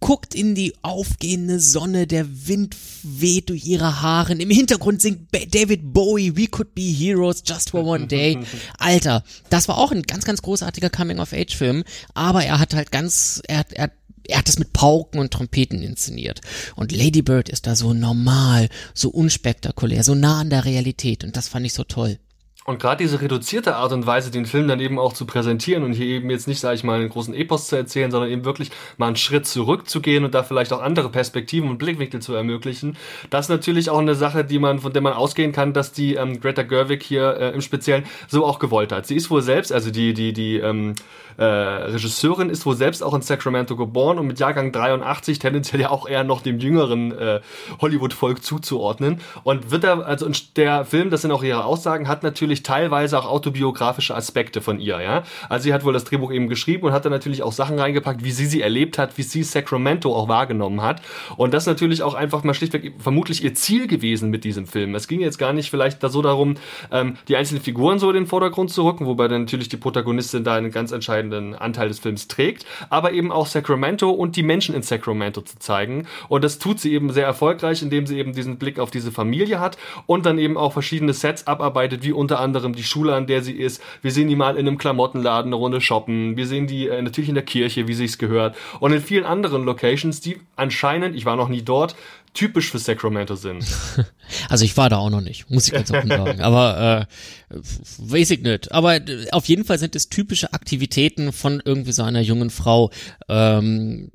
guckt 0.00 0.34
in 0.34 0.54
die 0.54 0.74
aufgehende 0.82 1.60
Sonne, 1.60 2.06
der 2.06 2.26
Wind 2.46 2.76
weht 3.02 3.50
durch 3.50 3.66
ihre 3.66 4.02
Haare, 4.02 4.32
im 4.32 4.50
Hintergrund 4.62 5.02
singt 5.02 5.28
David 5.32 5.92
Bowie, 5.92 6.36
We 6.36 6.46
Could 6.46 6.72
Be 6.72 6.82
Heroes 6.82 7.42
Just 7.44 7.70
for 7.70 7.84
One 7.84 8.06
Day. 8.06 8.38
Alter, 8.78 9.24
das 9.50 9.66
war 9.66 9.76
auch 9.76 9.90
ein 9.90 10.02
ganz, 10.02 10.24
ganz 10.24 10.40
großartiger 10.40 10.88
Coming-of-Age-Film, 10.88 11.82
aber 12.14 12.44
er 12.44 12.60
hat 12.60 12.74
halt 12.74 12.92
ganz, 12.92 13.42
er, 13.48 13.64
er 13.72 13.90
er 14.28 14.38
hat 14.38 14.48
es 14.48 14.56
mit 14.56 14.72
Pauken 14.72 15.18
und 15.18 15.32
Trompeten 15.32 15.82
inszeniert. 15.82 16.40
Und 16.76 16.92
Lady 16.92 17.22
Bird 17.22 17.48
ist 17.48 17.66
da 17.66 17.74
so 17.74 17.92
normal, 17.92 18.68
so 18.94 19.10
unspektakulär, 19.10 20.04
so 20.04 20.14
nah 20.14 20.38
an 20.38 20.48
der 20.48 20.64
Realität. 20.64 21.24
Und 21.24 21.36
das 21.36 21.48
fand 21.48 21.66
ich 21.66 21.72
so 21.72 21.82
toll. 21.82 22.20
Und 22.64 22.80
gerade 22.80 23.02
diese 23.02 23.20
reduzierte 23.20 23.76
Art 23.76 23.92
und 23.92 24.06
Weise, 24.06 24.30
den 24.30 24.46
Film 24.46 24.68
dann 24.68 24.78
eben 24.78 24.98
auch 24.98 25.12
zu 25.12 25.26
präsentieren 25.26 25.82
und 25.82 25.92
hier 25.92 26.06
eben 26.06 26.30
jetzt 26.30 26.46
nicht, 26.46 26.60
sage 26.60 26.76
ich 26.76 26.84
mal, 26.84 27.00
einen 27.00 27.08
großen 27.08 27.34
Epos 27.34 27.66
zu 27.66 27.76
erzählen, 27.76 28.10
sondern 28.10 28.30
eben 28.30 28.44
wirklich 28.44 28.70
mal 28.98 29.08
einen 29.08 29.16
Schritt 29.16 29.46
zurückzugehen 29.46 30.24
und 30.24 30.34
da 30.34 30.44
vielleicht 30.44 30.72
auch 30.72 30.80
andere 30.80 31.08
Perspektiven 31.08 31.68
und 31.68 31.78
Blickwinkel 31.78 32.20
zu 32.20 32.34
ermöglichen, 32.34 32.96
das 33.30 33.46
ist 33.46 33.50
natürlich 33.50 33.90
auch 33.90 33.98
eine 33.98 34.14
Sache, 34.14 34.44
die 34.44 34.60
man, 34.60 34.78
von 34.78 34.92
der 34.92 35.02
man 35.02 35.12
ausgehen 35.12 35.52
kann, 35.52 35.72
dass 35.72 35.92
die 35.92 36.14
ähm, 36.14 36.40
Greta 36.40 36.62
Gerwig 36.62 37.02
hier 37.02 37.36
äh, 37.36 37.50
im 37.50 37.60
Speziellen 37.60 38.04
so 38.28 38.46
auch 38.46 38.58
gewollt 38.58 38.92
hat. 38.92 39.06
Sie 39.06 39.16
ist 39.16 39.30
wohl 39.30 39.42
selbst, 39.42 39.72
also 39.72 39.90
die 39.90 40.14
die 40.14 40.32
die 40.32 40.58
ähm, 40.58 40.94
äh, 41.36 41.44
Regisseurin 41.44 42.50
ist 42.50 42.66
wohl 42.66 42.76
selbst 42.76 43.02
auch 43.02 43.14
in 43.14 43.22
Sacramento 43.22 43.76
geboren 43.76 44.18
und 44.18 44.26
mit 44.26 44.38
Jahrgang 44.38 44.72
83 44.72 45.38
tendenziell 45.38 45.82
ja 45.82 45.90
auch 45.90 46.08
eher 46.08 46.24
noch 46.24 46.42
dem 46.42 46.58
jüngeren 46.58 47.16
äh, 47.16 47.40
Hollywood-Volk 47.80 48.42
zuzuordnen 48.42 49.20
und 49.44 49.70
wird 49.70 49.84
da 49.84 50.00
also 50.00 50.30
der 50.56 50.84
Film, 50.84 51.10
das 51.10 51.22
sind 51.22 51.32
auch 51.32 51.42
ihre 51.42 51.64
Aussagen, 51.64 52.08
hat 52.08 52.22
natürlich 52.22 52.51
natürlich 52.52 52.62
teilweise 52.62 53.18
auch 53.18 53.26
autobiografische 53.26 54.14
Aspekte 54.14 54.60
von 54.60 54.78
ihr, 54.78 55.00
ja. 55.00 55.22
Also 55.48 55.64
sie 55.64 55.72
hat 55.72 55.84
wohl 55.84 55.92
das 55.92 56.04
Drehbuch 56.04 56.30
eben 56.30 56.48
geschrieben 56.48 56.86
und 56.86 56.92
hat 56.92 57.04
dann 57.04 57.12
natürlich 57.12 57.42
auch 57.42 57.52
Sachen 57.52 57.78
reingepackt, 57.78 58.24
wie 58.24 58.30
sie 58.30 58.46
sie 58.46 58.60
erlebt 58.60 58.98
hat, 58.98 59.16
wie 59.16 59.22
sie 59.22 59.42
Sacramento 59.42 60.14
auch 60.14 60.28
wahrgenommen 60.28 60.82
hat. 60.82 61.00
Und 61.36 61.54
das 61.54 61.66
natürlich 61.66 62.02
auch 62.02 62.14
einfach 62.14 62.44
mal 62.44 62.54
schlichtweg 62.54 62.94
vermutlich 62.98 63.42
ihr 63.42 63.54
Ziel 63.54 63.86
gewesen 63.86 64.30
mit 64.30 64.44
diesem 64.44 64.66
Film. 64.66 64.94
Es 64.94 65.08
ging 65.08 65.20
jetzt 65.20 65.38
gar 65.38 65.52
nicht 65.52 65.70
vielleicht 65.70 66.02
da 66.02 66.08
so 66.10 66.20
darum, 66.20 66.56
ähm, 66.90 67.16
die 67.28 67.36
einzelnen 67.36 67.62
Figuren 67.62 67.98
so 67.98 68.10
in 68.10 68.14
den 68.14 68.26
Vordergrund 68.26 68.70
zu 68.70 68.84
rücken, 68.84 69.06
wobei 69.06 69.28
dann 69.28 69.42
natürlich 69.42 69.68
die 69.68 69.78
Protagonistin 69.78 70.44
da 70.44 70.54
einen 70.54 70.70
ganz 70.70 70.92
entscheidenden 70.92 71.54
Anteil 71.54 71.88
des 71.88 72.00
Films 72.00 72.28
trägt, 72.28 72.66
aber 72.90 73.12
eben 73.12 73.32
auch 73.32 73.46
Sacramento 73.46 74.10
und 74.10 74.36
die 74.36 74.42
Menschen 74.42 74.74
in 74.74 74.82
Sacramento 74.82 75.40
zu 75.40 75.58
zeigen. 75.58 76.06
Und 76.28 76.44
das 76.44 76.58
tut 76.58 76.80
sie 76.80 76.92
eben 76.92 77.12
sehr 77.12 77.24
erfolgreich, 77.24 77.82
indem 77.82 78.06
sie 78.06 78.18
eben 78.18 78.34
diesen 78.34 78.58
Blick 78.58 78.78
auf 78.78 78.90
diese 78.90 79.10
Familie 79.10 79.60
hat 79.60 79.78
und 80.06 80.26
dann 80.26 80.38
eben 80.38 80.56
auch 80.58 80.72
verschiedene 80.72 81.14
Sets 81.14 81.46
abarbeitet, 81.46 82.02
wie 82.04 82.12
unter 82.12 82.41
anderem 82.42 82.74
die 82.74 82.82
Schule, 82.82 83.14
an 83.14 83.26
der 83.26 83.42
sie 83.42 83.54
ist. 83.54 83.82
Wir 84.02 84.10
sehen 84.10 84.28
die 84.28 84.36
mal 84.36 84.56
in 84.56 84.66
einem 84.66 84.76
Klamottenladen 84.76 85.48
eine 85.48 85.56
Runde 85.56 85.80
shoppen. 85.80 86.36
Wir 86.36 86.46
sehen 86.46 86.66
die 86.66 86.88
äh, 86.88 87.00
natürlich 87.00 87.28
in 87.28 87.34
der 87.34 87.44
Kirche, 87.44 87.88
wie 87.88 87.94
sich's 87.94 88.18
gehört. 88.18 88.56
Und 88.80 88.92
in 88.92 89.00
vielen 89.00 89.24
anderen 89.24 89.64
Locations, 89.64 90.20
die 90.20 90.40
anscheinend, 90.56 91.16
ich 91.16 91.24
war 91.24 91.36
noch 91.36 91.48
nie 91.48 91.62
dort, 91.62 91.96
typisch 92.34 92.70
für 92.70 92.78
Sacramento 92.78 93.34
sind. 93.34 93.64
Also 94.48 94.64
ich 94.64 94.76
war 94.76 94.90
da 94.90 94.98
auch 94.98 95.10
noch 95.10 95.20
nicht, 95.20 95.50
muss 95.50 95.66
ich 95.66 95.72
ganz 95.74 95.90
offen 95.90 96.08
sagen. 96.08 96.40
Aber 96.40 97.08
äh, 97.50 97.56
weiß 97.98 98.30
ich 98.30 98.42
nicht. 98.42 98.72
Aber 98.72 98.96
äh, 98.96 99.30
auf 99.30 99.46
jeden 99.46 99.64
Fall 99.64 99.78
sind 99.78 99.96
es 99.96 100.08
typische 100.08 100.52
Aktivitäten 100.52 101.32
von 101.32 101.62
irgendwie 101.64 101.92
so 101.92 102.02
einer 102.02 102.20
jungen 102.20 102.50
Frau. 102.50 102.90
Ähm, 103.28 104.10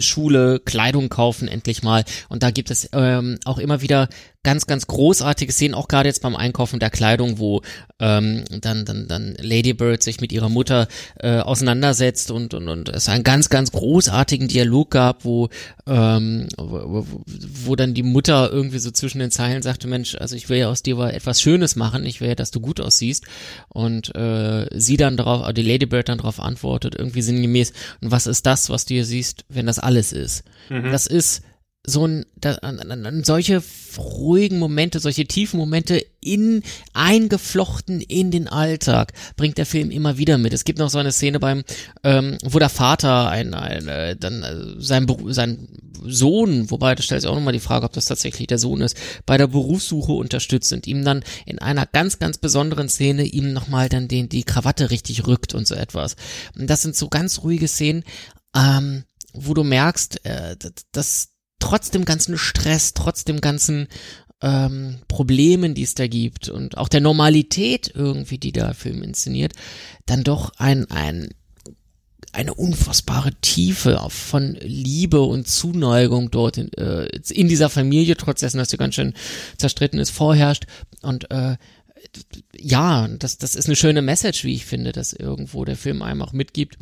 Schule, 0.00 0.60
Kleidung 0.64 1.08
kaufen 1.08 1.48
endlich 1.48 1.82
mal. 1.82 2.04
Und 2.28 2.42
da 2.42 2.50
gibt 2.50 2.70
es 2.70 2.88
ähm, 2.92 3.38
auch 3.44 3.58
immer 3.58 3.82
wieder 3.82 4.08
ganz, 4.42 4.66
ganz 4.66 4.86
großartige 4.86 5.52
Szenen, 5.52 5.74
auch 5.74 5.88
gerade 5.88 6.08
jetzt 6.08 6.22
beim 6.22 6.36
Einkaufen 6.36 6.78
der 6.78 6.90
Kleidung, 6.90 7.38
wo 7.38 7.62
ähm, 7.98 8.44
dann, 8.60 8.84
dann, 8.84 9.08
dann 9.08 9.34
Lady 9.40 9.72
Bird 9.72 10.02
sich 10.02 10.20
mit 10.20 10.32
ihrer 10.32 10.50
Mutter 10.50 10.86
äh, 11.18 11.38
auseinandersetzt 11.38 12.30
und, 12.30 12.52
und, 12.52 12.68
und 12.68 12.90
es 12.90 13.08
einen 13.08 13.24
ganz, 13.24 13.48
ganz 13.48 13.72
großartigen 13.72 14.48
Dialog 14.48 14.90
gab, 14.90 15.24
wo, 15.24 15.48
ähm, 15.86 16.48
wo, 16.58 17.06
wo 17.64 17.74
dann 17.74 17.94
die 17.94 18.02
Mutter 18.02 18.50
irgendwie 18.52 18.78
so 18.78 18.90
zwischen 18.90 19.20
den 19.24 19.30
Zeilen 19.30 19.62
sagte, 19.62 19.88
Mensch, 19.88 20.14
also 20.14 20.36
ich 20.36 20.48
will 20.48 20.58
ja 20.58 20.68
aus 20.68 20.82
dir 20.82 20.98
etwas 21.00 21.40
Schönes 21.40 21.76
machen, 21.76 22.04
ich 22.04 22.20
will 22.20 22.28
ja, 22.28 22.34
dass 22.34 22.50
du 22.50 22.60
gut 22.60 22.80
aussiehst. 22.80 23.24
Und 23.68 24.14
äh, 24.14 24.66
sie 24.72 24.96
dann 24.96 25.16
darauf, 25.16 25.52
die 25.52 25.62
Lady 25.62 25.86
Bird 25.86 26.08
dann 26.08 26.18
darauf 26.18 26.40
antwortet, 26.40 26.94
irgendwie 26.94 27.22
sinngemäß, 27.22 27.72
und 28.00 28.10
was 28.10 28.26
ist 28.26 28.46
das, 28.46 28.70
was 28.70 28.84
du 28.84 28.94
hier 28.94 29.04
siehst, 29.04 29.44
wenn 29.48 29.66
das 29.66 29.78
alles 29.78 30.12
ist? 30.12 30.44
Mhm. 30.68 30.90
Das 30.90 31.06
ist 31.06 31.42
so 31.86 32.06
ein, 32.06 32.24
da, 32.36 32.54
an, 32.56 32.78
an, 32.80 33.24
solche 33.24 33.62
ruhigen 33.98 34.58
Momente, 34.58 35.00
solche 35.00 35.26
tiefen 35.26 35.58
Momente 35.58 36.02
in 36.20 36.62
eingeflochten 36.94 38.00
in 38.00 38.30
den 38.30 38.48
Alltag 38.48 39.12
bringt 39.36 39.58
der 39.58 39.66
Film 39.66 39.90
immer 39.90 40.16
wieder 40.16 40.38
mit. 40.38 40.54
Es 40.54 40.64
gibt 40.64 40.78
noch 40.78 40.88
so 40.88 40.98
eine 40.98 41.12
Szene 41.12 41.40
beim, 41.40 41.62
ähm, 42.02 42.38
wo 42.42 42.58
der 42.58 42.70
Vater 42.70 43.28
ein, 43.28 43.52
ein 43.52 43.88
äh, 43.88 44.16
dann 44.16 44.42
äh, 44.42 44.80
sein 44.80 45.06
sein 45.28 45.68
Sohn, 46.06 46.70
wobei 46.70 46.94
da 46.94 47.02
stellt 47.02 47.20
sich 47.20 47.30
auch 47.30 47.34
nochmal 47.34 47.52
die 47.52 47.60
Frage, 47.60 47.84
ob 47.84 47.92
das 47.92 48.06
tatsächlich 48.06 48.46
der 48.46 48.58
Sohn 48.58 48.80
ist, 48.80 48.96
bei 49.26 49.36
der 49.36 49.46
Berufssuche 49.46 50.12
unterstützt 50.12 50.72
und 50.72 50.86
ihm 50.86 51.04
dann 51.04 51.22
in 51.44 51.58
einer 51.58 51.86
ganz 51.86 52.18
ganz 52.18 52.38
besonderen 52.38 52.88
Szene 52.88 53.24
ihm 53.24 53.52
nochmal 53.52 53.90
dann 53.90 54.08
den 54.08 54.30
die 54.30 54.44
Krawatte 54.44 54.90
richtig 54.90 55.26
rückt 55.26 55.54
und 55.54 55.66
so 55.66 55.74
etwas. 55.74 56.16
Und 56.58 56.68
das 56.68 56.80
sind 56.80 56.96
so 56.96 57.08
ganz 57.08 57.42
ruhige 57.42 57.68
Szenen, 57.68 58.04
ähm, 58.56 59.04
wo 59.34 59.52
du 59.52 59.64
merkst, 59.64 60.24
äh, 60.24 60.56
dass 60.92 61.33
trotz 61.64 61.90
dem 61.90 62.04
ganzen 62.04 62.36
Stress, 62.36 62.92
trotz 62.92 63.24
dem 63.24 63.40
ganzen 63.40 63.88
ähm, 64.42 64.98
Problemen, 65.08 65.74
die 65.74 65.82
es 65.82 65.94
da 65.94 66.06
gibt 66.06 66.50
und 66.50 66.76
auch 66.76 66.88
der 66.88 67.00
Normalität 67.00 67.90
irgendwie, 67.94 68.36
die 68.36 68.52
der 68.52 68.74
Film 68.74 69.02
inszeniert, 69.02 69.52
dann 70.04 70.24
doch 70.24 70.52
ein, 70.58 70.90
ein 70.90 71.30
eine 72.32 72.52
unfassbare 72.52 73.32
Tiefe 73.42 74.04
von 74.08 74.58
Liebe 74.60 75.20
und 75.20 75.46
Zuneigung 75.46 76.32
dort 76.32 76.58
in, 76.58 76.72
äh, 76.72 77.06
in 77.30 77.46
dieser 77.46 77.70
Familie, 77.70 78.16
trotz 78.16 78.40
dessen, 78.40 78.58
dass 78.58 78.70
sie 78.70 78.76
ganz 78.76 78.96
schön 78.96 79.14
zerstritten 79.56 80.00
ist, 80.00 80.10
vorherrscht. 80.10 80.64
Und 81.00 81.30
äh, 81.30 81.56
ja, 82.58 83.06
das, 83.06 83.38
das 83.38 83.54
ist 83.54 83.66
eine 83.66 83.76
schöne 83.76 84.02
Message, 84.02 84.42
wie 84.42 84.54
ich 84.54 84.66
finde, 84.66 84.90
dass 84.90 85.12
irgendwo 85.12 85.64
der 85.64 85.76
Film 85.76 86.02
einem 86.02 86.22
auch 86.22 86.32
mitgibt 86.32 86.76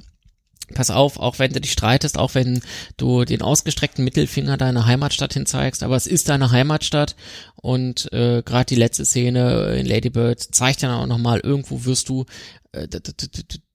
pass 0.72 0.90
auf, 0.90 1.18
auch 1.18 1.38
wenn 1.38 1.52
du 1.52 1.60
dich 1.60 1.72
streitest, 1.72 2.18
auch 2.18 2.34
wenn 2.34 2.60
du 2.96 3.24
den 3.24 3.42
ausgestreckten 3.42 4.04
Mittelfinger 4.04 4.56
deiner 4.56 4.86
Heimatstadt 4.86 5.34
hinzeigst, 5.34 5.82
aber 5.82 5.96
es 5.96 6.06
ist 6.06 6.28
deine 6.28 6.50
Heimatstadt 6.50 7.16
und 7.56 8.12
äh, 8.12 8.42
gerade 8.44 8.66
die 8.66 8.76
letzte 8.76 9.04
Szene 9.04 9.74
in 9.76 9.86
Lady 9.86 10.10
Bird 10.10 10.40
zeigt 10.40 10.82
dann 10.82 10.90
auch 10.90 11.06
nochmal, 11.06 11.40
irgendwo 11.40 11.84
wirst 11.84 12.08
du 12.08 12.26
äh, 12.72 12.88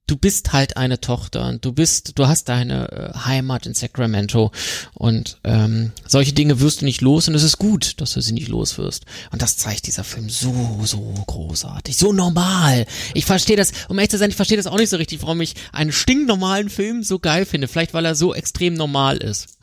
du 0.08 0.15
bist 0.15 0.54
halt 0.54 0.78
eine 0.78 1.00
Tochter 1.00 1.48
und 1.48 1.63
du 1.63 1.74
bist, 1.74 2.17
du 2.17 2.28
hast 2.28 2.50
deine 2.50 2.91
äh, 2.91 3.17
Heimat 3.26 3.65
in 3.65 3.74
Sacramento 3.74 4.52
und 4.93 5.39
ähm, 5.43 5.91
solche 6.08 6.34
Dinge 6.34 6.62
wirst 6.62 6.82
du 6.82 6.86
nicht 6.86 7.02
los 7.02 7.28
und 7.28 7.36
es 7.36 7.43
ist 7.43 7.58
gut, 7.58 8.00
dass 8.00 8.13
du 8.13 8.22
sie 8.22 8.34
nicht 8.34 8.48
los 8.48 8.78
wirst. 8.78 9.06
Und 9.32 9.41
das 9.41 9.58
zeigt 9.58 9.86
dieser 9.86 10.06
Film 10.06 10.30
so, 10.30 10.80
so 10.84 11.13
großartig, 11.28 11.98
so 11.98 12.13
normal. 12.13 12.86
Ich 13.13 13.26
verstehe 13.26 13.58
das, 13.58 13.74
um 13.89 13.98
ehrlich 13.98 14.12
zu 14.12 14.17
sein, 14.17 14.30
ich 14.30 14.36
verstehe 14.36 14.58
das 14.58 14.67
auch 14.67 14.78
nicht 14.78 14.89
so 14.89 14.98
richtig, 14.98 15.22
warum 15.22 15.41
ich 15.41 15.56
einen 15.74 15.91
stinknormalen 15.91 16.70
Film 16.70 17.04
so 17.04 17.20
geil 17.20 17.46
finde. 17.46 17.67
Vielleicht, 17.67 17.93
weil 17.93 18.06
er 18.06 18.15
so 18.15 18.34
extrem 18.34 18.74
normal 18.74 19.17
ist. 19.17 19.58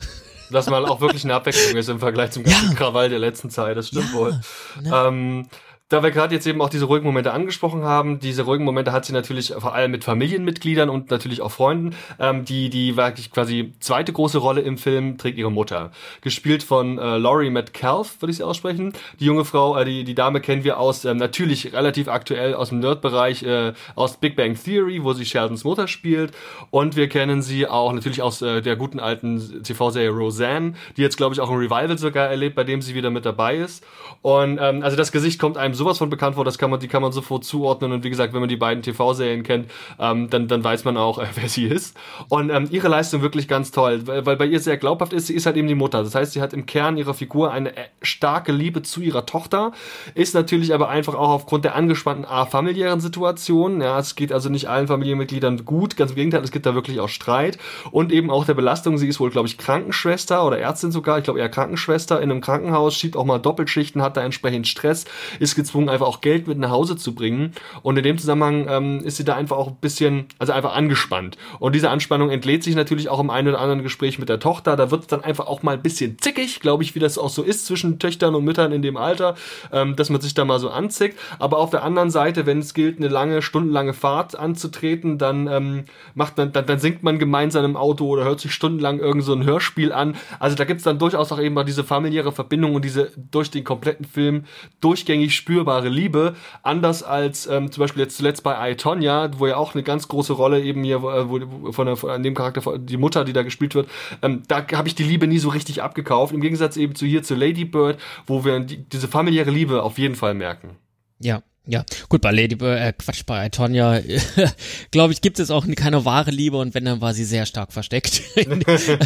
Dass 0.51 0.67
mal 0.67 0.85
auch 0.85 1.01
wirklich 1.01 1.23
eine 1.23 1.33
Abwechslung 1.33 1.75
ist 1.75 1.89
im 1.89 1.99
Vergleich 1.99 2.31
zum 2.31 2.43
ganzen 2.43 2.69
ja. 2.69 2.75
Krawall 2.75 3.09
der 3.09 3.17
letzten 3.17 3.49
Zeit, 3.49 3.77
das 3.77 3.87
stimmt 3.87 4.09
ja, 4.13 4.19
wohl. 4.19 4.39
Ne? 4.79 4.91
Ähm, 4.93 5.49
da 5.89 6.01
wir 6.01 6.09
gerade 6.09 6.33
jetzt 6.33 6.47
eben 6.47 6.61
auch 6.61 6.69
diese 6.69 6.85
ruhigen 6.85 7.05
Momente 7.05 7.31
angesprochen 7.31 7.83
haben, 7.83 8.19
diese 8.19 8.41
ruhigen 8.41 8.65
Momente 8.65 8.91
hat 8.91 9.05
sie 9.05 9.13
natürlich 9.13 9.53
vor 9.55 9.75
allem 9.75 9.91
mit 9.91 10.03
Familienmitgliedern 10.03 10.89
und 10.89 11.11
natürlich 11.11 11.41
auch 11.41 11.51
Freunden. 11.51 11.95
Ähm, 12.17 12.43
die, 12.43 12.71
die 12.71 12.97
wirklich 12.97 13.31
quasi 13.31 13.73
zweite 13.79 14.11
große 14.11 14.39
Rolle 14.39 14.61
im 14.61 14.79
Film 14.79 15.19
trägt 15.19 15.37
ihre 15.37 15.51
Mutter. 15.51 15.91
Gespielt 16.21 16.63
von 16.63 16.97
äh, 16.97 17.17
Laurie 17.17 17.51
Metcalf, 17.51 18.19
würde 18.19 18.31
ich 18.31 18.37
sie 18.37 18.43
aussprechen. 18.43 18.93
Die 19.19 19.25
junge 19.25 19.45
Frau, 19.45 19.77
äh, 19.77 19.85
die, 19.85 20.03
die 20.03 20.15
Dame 20.15 20.41
kennen 20.41 20.63
wir 20.63 20.79
aus, 20.79 21.05
ähm, 21.05 21.17
natürlich 21.17 21.71
relativ 21.71 22.07
aktuell 22.07 22.55
aus 22.55 22.69
dem 22.69 22.79
Nerd-Bereich, 22.79 23.43
äh, 23.43 23.73
aus 23.93 24.17
Big 24.17 24.35
Bang 24.35 24.55
Theory, 24.55 25.03
wo 25.03 25.13
sie 25.13 25.25
Sheldons 25.25 25.65
Mutter 25.65 25.87
spielt. 25.87 26.31
Und 26.71 26.95
wir 26.95 27.09
kennen 27.09 27.43
sie 27.43 27.67
auch 27.67 27.93
natürlich 27.93 28.23
aus 28.23 28.41
äh, 28.41 28.63
der 28.63 28.75
guten 28.75 28.99
alten 28.99 29.61
TV-Serie 29.61 30.09
Roseanne, 30.09 30.73
die 30.97 31.03
jetzt, 31.03 31.17
glaube 31.17 31.35
ich, 31.35 31.41
auch 31.41 31.51
ein 31.51 31.57
Revival 31.57 31.99
sogar 31.99 32.27
erlebt, 32.27 32.55
bei 32.55 32.63
dem 32.63 32.81
sie 32.81 32.95
wieder 32.95 33.11
mit 33.11 33.23
dabei 33.23 33.57
ist. 33.57 33.85
Und 34.23 34.57
ähm, 34.59 34.81
also 34.81 34.97
das 34.97 35.11
Gesicht 35.11 35.39
kommt 35.39 35.57
einem 35.57 35.74
sowas 35.75 35.97
von 35.97 36.09
bekannt 36.09 36.35
vor, 36.35 36.45
das 36.45 36.57
kann 36.57 36.69
man, 36.69 36.79
die 36.79 36.87
kann 36.87 37.01
man 37.01 37.11
sofort 37.11 37.43
zuordnen. 37.43 37.91
Und 37.91 38.03
wie 38.03 38.09
gesagt, 38.09 38.33
wenn 38.33 38.39
man 38.39 38.49
die 38.49 38.57
beiden 38.57 38.83
TV-Serien 38.83 39.43
kennt, 39.43 39.69
ähm, 39.99 40.29
dann, 40.29 40.47
dann 40.47 40.63
weiß 40.63 40.85
man 40.85 40.97
auch, 40.97 41.19
äh, 41.19 41.27
wer 41.35 41.49
sie 41.49 41.65
ist. 41.65 41.95
Und 42.29 42.49
ähm, 42.49 42.67
ihre 42.71 42.87
Leistung 42.87 43.21
wirklich 43.21 43.47
ganz 43.47 43.71
toll, 43.71 44.07
weil, 44.07 44.25
weil 44.25 44.35
bei 44.35 44.45
ihr 44.45 44.59
sehr 44.59 44.77
glaubhaft 44.77 45.13
ist, 45.13 45.27
sie 45.27 45.33
ist 45.33 45.45
halt 45.45 45.57
eben 45.57 45.67
die 45.67 45.75
Mutter. 45.75 46.03
Das 46.03 46.15
heißt, 46.15 46.33
sie 46.33 46.41
hat 46.41 46.53
im 46.53 46.65
Kern 46.65 46.97
ihrer 46.97 47.13
Figur 47.13 47.51
eine 47.51 47.75
äh, 47.75 47.85
starke 48.01 48.51
Liebe 48.51 48.81
zu 48.81 49.01
ihrer 49.01 49.25
Tochter, 49.25 49.71
ist 50.13 50.33
natürlich 50.33 50.73
aber 50.73 50.89
einfach 50.89 51.15
auch 51.15 51.29
aufgrund 51.29 51.65
der 51.65 51.75
angespannten 51.75 52.25
A, 52.25 52.45
familiären 52.45 52.99
Situation. 52.99 53.81
Ja, 53.81 53.99
es 53.99 54.15
geht 54.15 54.31
also 54.31 54.49
nicht 54.49 54.69
allen 54.69 54.87
Familienmitgliedern 54.87 55.65
gut, 55.65 55.97
ganz 55.97 56.11
im 56.11 56.15
Gegenteil, 56.15 56.43
es 56.43 56.51
gibt 56.51 56.65
da 56.65 56.75
wirklich 56.75 56.99
auch 56.99 57.09
Streit 57.09 57.57
und 57.91 58.11
eben 58.11 58.29
auch 58.29 58.45
der 58.45 58.53
Belastung. 58.53 58.97
Sie 58.97 59.07
ist 59.07 59.19
wohl, 59.19 59.29
glaube 59.29 59.47
ich, 59.47 59.57
Krankenschwester 59.57 60.45
oder 60.45 60.59
Ärztin 60.59 60.91
sogar, 60.91 61.17
ich 61.17 61.23
glaube 61.23 61.39
eher 61.39 61.49
Krankenschwester 61.49 62.21
in 62.21 62.31
einem 62.31 62.41
Krankenhaus, 62.41 62.95
schiebt 62.95 63.17
auch 63.17 63.25
mal 63.25 63.39
Doppelschichten, 63.39 64.01
hat 64.01 64.17
da 64.17 64.21
entsprechend 64.21 64.67
Stress, 64.67 65.05
ist 65.39 65.55
gezwungen, 65.65 65.89
einfach 65.89 66.05
auch 66.05 66.21
Geld 66.21 66.47
mit 66.47 66.57
nach 66.57 66.69
Hause 66.69 66.95
zu 66.95 67.15
bringen. 67.15 67.51
Und 67.81 67.97
in 67.97 68.03
dem 68.03 68.17
Zusammenhang 68.17 68.67
ähm, 68.69 68.99
ist 69.03 69.17
sie 69.17 69.23
da 69.23 69.35
einfach 69.35 69.57
auch 69.57 69.67
ein 69.67 69.77
bisschen, 69.81 70.25
also 70.37 70.53
einfach 70.53 70.75
angespannt. 70.75 71.37
Und 71.59 71.73
diese 71.73 71.89
Anspannung 71.89 72.29
entlädt 72.29 72.63
sich 72.63 72.75
natürlich 72.75 73.09
auch 73.09 73.19
im 73.19 73.29
einen 73.29 73.49
oder 73.49 73.59
anderen 73.59 73.83
Gespräch 73.83 74.19
mit 74.19 74.29
der 74.29 74.39
Tochter. 74.39 74.75
Da 74.75 74.91
wird 74.91 75.01
es 75.01 75.07
dann 75.07 75.23
einfach 75.23 75.47
auch 75.47 75.63
mal 75.63 75.73
ein 75.73 75.81
bisschen 75.81 76.17
zickig, 76.19 76.59
glaube 76.59 76.83
ich, 76.83 76.95
wie 76.95 76.99
das 76.99 77.17
auch 77.17 77.29
so 77.29 77.41
ist 77.41 77.65
zwischen 77.65 77.99
Töchtern 77.99 78.35
und 78.35 78.43
Müttern 78.43 78.71
in 78.71 78.81
dem 78.81 78.97
Alter, 78.97 79.35
ähm, 79.71 79.95
dass 79.95 80.09
man 80.09 80.21
sich 80.21 80.33
da 80.33 80.45
mal 80.45 80.59
so 80.59 80.69
anzickt. 80.69 81.19
Aber 81.39 81.57
auf 81.57 81.71
der 81.71 81.83
anderen 81.83 82.11
Seite, 82.11 82.45
wenn 82.45 82.59
es 82.59 82.73
gilt, 82.73 82.97
eine 82.97 83.07
lange, 83.07 83.41
stundenlange 83.41 83.93
Fahrt 83.93 84.37
anzutreten, 84.37 85.17
dann 85.17 85.47
ähm, 85.47 85.85
macht 86.13 86.37
man, 86.37 86.51
dann, 86.51 86.65
dann 86.65 86.79
singt 86.79 87.03
man 87.03 87.17
gemeinsam 87.19 87.65
im 87.65 87.75
Auto 87.75 88.07
oder 88.07 88.23
hört 88.23 88.39
sich 88.39 88.53
stundenlang 88.53 88.99
irgend 88.99 89.23
so 89.23 89.33
ein 89.33 89.43
Hörspiel 89.43 89.91
an. 89.91 90.15
Also 90.39 90.55
da 90.55 90.65
gibt 90.65 90.79
es 90.79 90.83
dann 90.83 90.99
durchaus 90.99 91.31
auch 91.31 91.39
eben 91.39 91.55
mal 91.55 91.63
diese 91.63 91.83
familiäre 91.83 92.31
Verbindung 92.31 92.75
und 92.75 92.85
diese 92.85 93.11
durch 93.31 93.49
den 93.49 93.63
kompletten 93.63 94.05
Film 94.05 94.45
durchgängig 94.81 95.35
spürbare 95.55 95.87
Liebe, 95.87 96.35
anders 96.63 97.01
als 97.01 97.47
ähm, 97.47 97.71
zum 97.71 97.81
Beispiel 97.81 98.03
jetzt 98.03 98.17
zuletzt 98.17 98.43
bei 98.43 98.71
I, 98.71 98.75
Tonya, 98.75 99.31
wo 99.37 99.47
ja 99.47 99.55
auch 99.55 99.73
eine 99.73 99.83
ganz 99.83 100.09
große 100.09 100.33
Rolle 100.33 100.61
eben 100.61 100.83
hier 100.83 100.97
äh, 100.97 101.29
wo, 101.29 101.71
von, 101.71 101.85
der, 101.87 101.95
von 101.95 102.21
dem 102.21 102.33
Charakter, 102.33 102.77
die 102.77 102.97
Mutter, 102.97 103.23
die 103.23 103.31
da 103.31 103.43
gespielt 103.43 103.73
wird, 103.73 103.87
ähm, 104.21 104.43
da 104.49 104.65
habe 104.73 104.89
ich 104.89 104.95
die 104.95 105.03
Liebe 105.03 105.27
nie 105.27 105.37
so 105.37 105.47
richtig 105.49 105.81
abgekauft, 105.81 106.33
im 106.33 106.41
Gegensatz 106.41 106.75
eben 106.75 106.93
zu 106.93 107.05
hier 107.05 107.23
zu 107.23 107.35
Lady 107.35 107.63
Bird, 107.63 107.97
wo 108.27 108.43
wir 108.43 108.59
die, 108.59 108.77
diese 108.77 109.07
familiäre 109.07 109.49
Liebe 109.49 109.81
auf 109.81 109.97
jeden 109.97 110.15
Fall 110.15 110.33
merken. 110.33 110.75
Ja, 111.19 111.41
Ja, 111.67 111.83
gut, 112.09 112.21
bei 112.21 112.31
Lady 112.31 112.55
Bird, 112.55 112.79
äh, 112.79 112.93
Quatsch, 112.93 113.23
bei 113.25 113.49
Tonya, 113.49 113.99
glaube 114.91 115.13
ich, 115.13 115.21
gibt 115.21 115.39
es 115.39 115.49
auch 115.49 115.65
keine 115.75 116.05
wahre 116.05 116.29
Liebe 116.29 116.57
und 116.57 116.75
wenn, 116.75 116.85
dann 116.85 117.01
war 117.01 117.15
sie 117.15 117.25
sehr 117.25 117.47
stark 117.47 117.73
versteckt 117.73 118.21
in, 118.35 118.61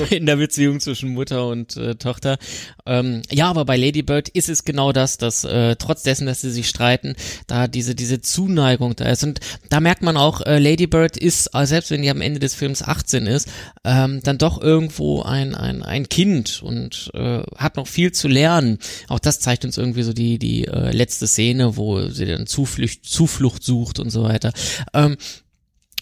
in 0.09 0.25
der 0.25 0.35
Beziehung 0.35 0.81
zwischen 0.81 1.13
Mutter 1.13 1.47
und 1.47 1.77
äh, 1.77 1.95
Tochter. 1.95 2.37
Ähm, 2.85 3.21
ja, 3.31 3.49
aber 3.49 3.63
bei 3.63 3.77
Lady 3.77 4.01
Bird 4.01 4.27
ist 4.27 4.49
es 4.49 4.65
genau 4.65 4.91
das, 4.91 5.17
dass 5.17 5.45
äh, 5.45 5.77
trotz 5.77 6.03
dessen, 6.03 6.25
dass 6.25 6.41
sie 6.41 6.51
sich 6.51 6.67
streiten, 6.67 7.15
da 7.47 7.69
diese, 7.69 7.95
diese 7.95 8.19
Zuneigung 8.19 8.93
da 8.95 9.05
ist. 9.05 9.23
Und 9.23 9.39
da 9.69 9.79
merkt 9.79 10.01
man 10.01 10.17
auch, 10.17 10.41
äh, 10.41 10.59
Lady 10.59 10.87
Bird 10.87 11.15
ist, 11.15 11.51
äh, 11.53 11.65
selbst 11.65 11.91
wenn 11.91 12.01
die 12.01 12.09
am 12.09 12.19
Ende 12.19 12.41
des 12.41 12.55
Films 12.55 12.81
18 12.81 13.25
ist, 13.25 13.47
ähm, 13.85 14.19
dann 14.23 14.37
doch 14.37 14.61
irgendwo 14.61 15.21
ein, 15.21 15.55
ein, 15.55 15.81
ein 15.81 16.09
Kind 16.09 16.61
und 16.61 17.09
äh, 17.13 17.41
hat 17.55 17.77
noch 17.77 17.87
viel 17.87 18.11
zu 18.11 18.27
lernen. 18.27 18.79
Auch 19.07 19.19
das 19.19 19.39
zeigt 19.39 19.63
uns 19.63 19.77
irgendwie 19.77 20.03
so 20.03 20.11
die, 20.11 20.39
die 20.39 20.65
äh, 20.65 20.91
letzte 20.91 21.25
Szene, 21.25 21.77
wo 21.77 22.09
sie 22.09 22.25
dann 22.25 22.48
Zuflucht, 22.49 23.05
Zuflucht 23.05 23.63
sucht 23.63 23.99
und 23.99 24.09
so 24.09 24.23
weiter. 24.23 24.51
Ähm, 24.93 25.17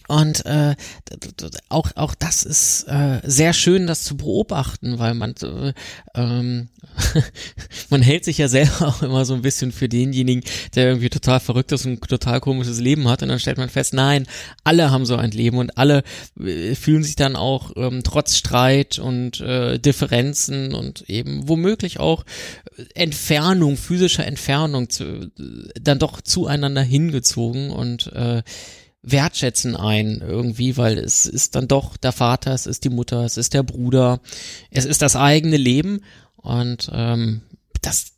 und 0.08 0.44
äh, 0.46 0.74
auch 1.68 1.90
auch 1.94 2.14
das 2.14 2.42
ist 2.42 2.84
äh, 2.84 3.20
sehr 3.24 3.52
schön, 3.52 3.86
das 3.86 4.04
zu 4.04 4.16
beobachten, 4.16 4.98
weil 4.98 5.14
man 5.14 5.34
äh, 5.42 5.72
ähm, 6.14 6.68
man 7.90 8.02
hält 8.02 8.24
sich 8.24 8.38
ja 8.38 8.48
selber 8.48 8.80
auch 8.88 9.02
immer 9.02 9.24
so 9.24 9.34
ein 9.34 9.42
bisschen 9.42 9.70
für 9.70 9.88
denjenigen, 9.88 10.42
der 10.74 10.88
irgendwie 10.88 11.10
total 11.10 11.40
verrückt 11.40 11.72
ist 11.72 11.86
und 11.86 12.00
total 12.08 12.40
komisches 12.40 12.80
Leben 12.80 13.08
hat. 13.08 13.22
Und 13.22 13.28
dann 13.28 13.38
stellt 13.38 13.58
man 13.58 13.68
fest, 13.68 13.94
nein, 13.94 14.26
alle 14.64 14.90
haben 14.90 15.06
so 15.06 15.16
ein 15.16 15.30
Leben 15.30 15.58
und 15.58 15.76
alle 15.76 16.02
äh, 16.40 16.74
fühlen 16.74 17.04
sich 17.04 17.16
dann 17.16 17.36
auch 17.36 17.72
ähm, 17.76 18.02
trotz 18.02 18.36
Streit 18.36 18.98
und 18.98 19.40
äh, 19.40 19.78
Differenzen 19.78 20.74
und 20.74 21.08
eben 21.08 21.48
womöglich 21.48 22.00
auch 22.00 22.24
Entfernung, 22.94 23.76
physischer 23.76 24.26
Entfernung 24.26 24.88
zu, 24.88 25.04
äh, 25.04 25.30
dann 25.80 25.98
doch 25.98 26.20
zueinander 26.20 26.82
hingezogen 26.82 27.70
und 27.70 28.12
äh, 28.14 28.42
wertschätzen 29.10 29.76
ein 29.76 30.22
irgendwie, 30.26 30.76
weil 30.76 30.98
es 30.98 31.26
ist 31.26 31.54
dann 31.54 31.68
doch 31.68 31.96
der 31.96 32.12
Vater, 32.12 32.52
es 32.52 32.66
ist 32.66 32.84
die 32.84 32.90
Mutter, 32.90 33.24
es 33.24 33.36
ist 33.36 33.54
der 33.54 33.62
Bruder, 33.62 34.20
es 34.70 34.84
ist 34.84 35.02
das 35.02 35.16
eigene 35.16 35.56
Leben. 35.56 36.00
Und 36.36 36.90
ähm, 36.92 37.42
das 37.82 38.12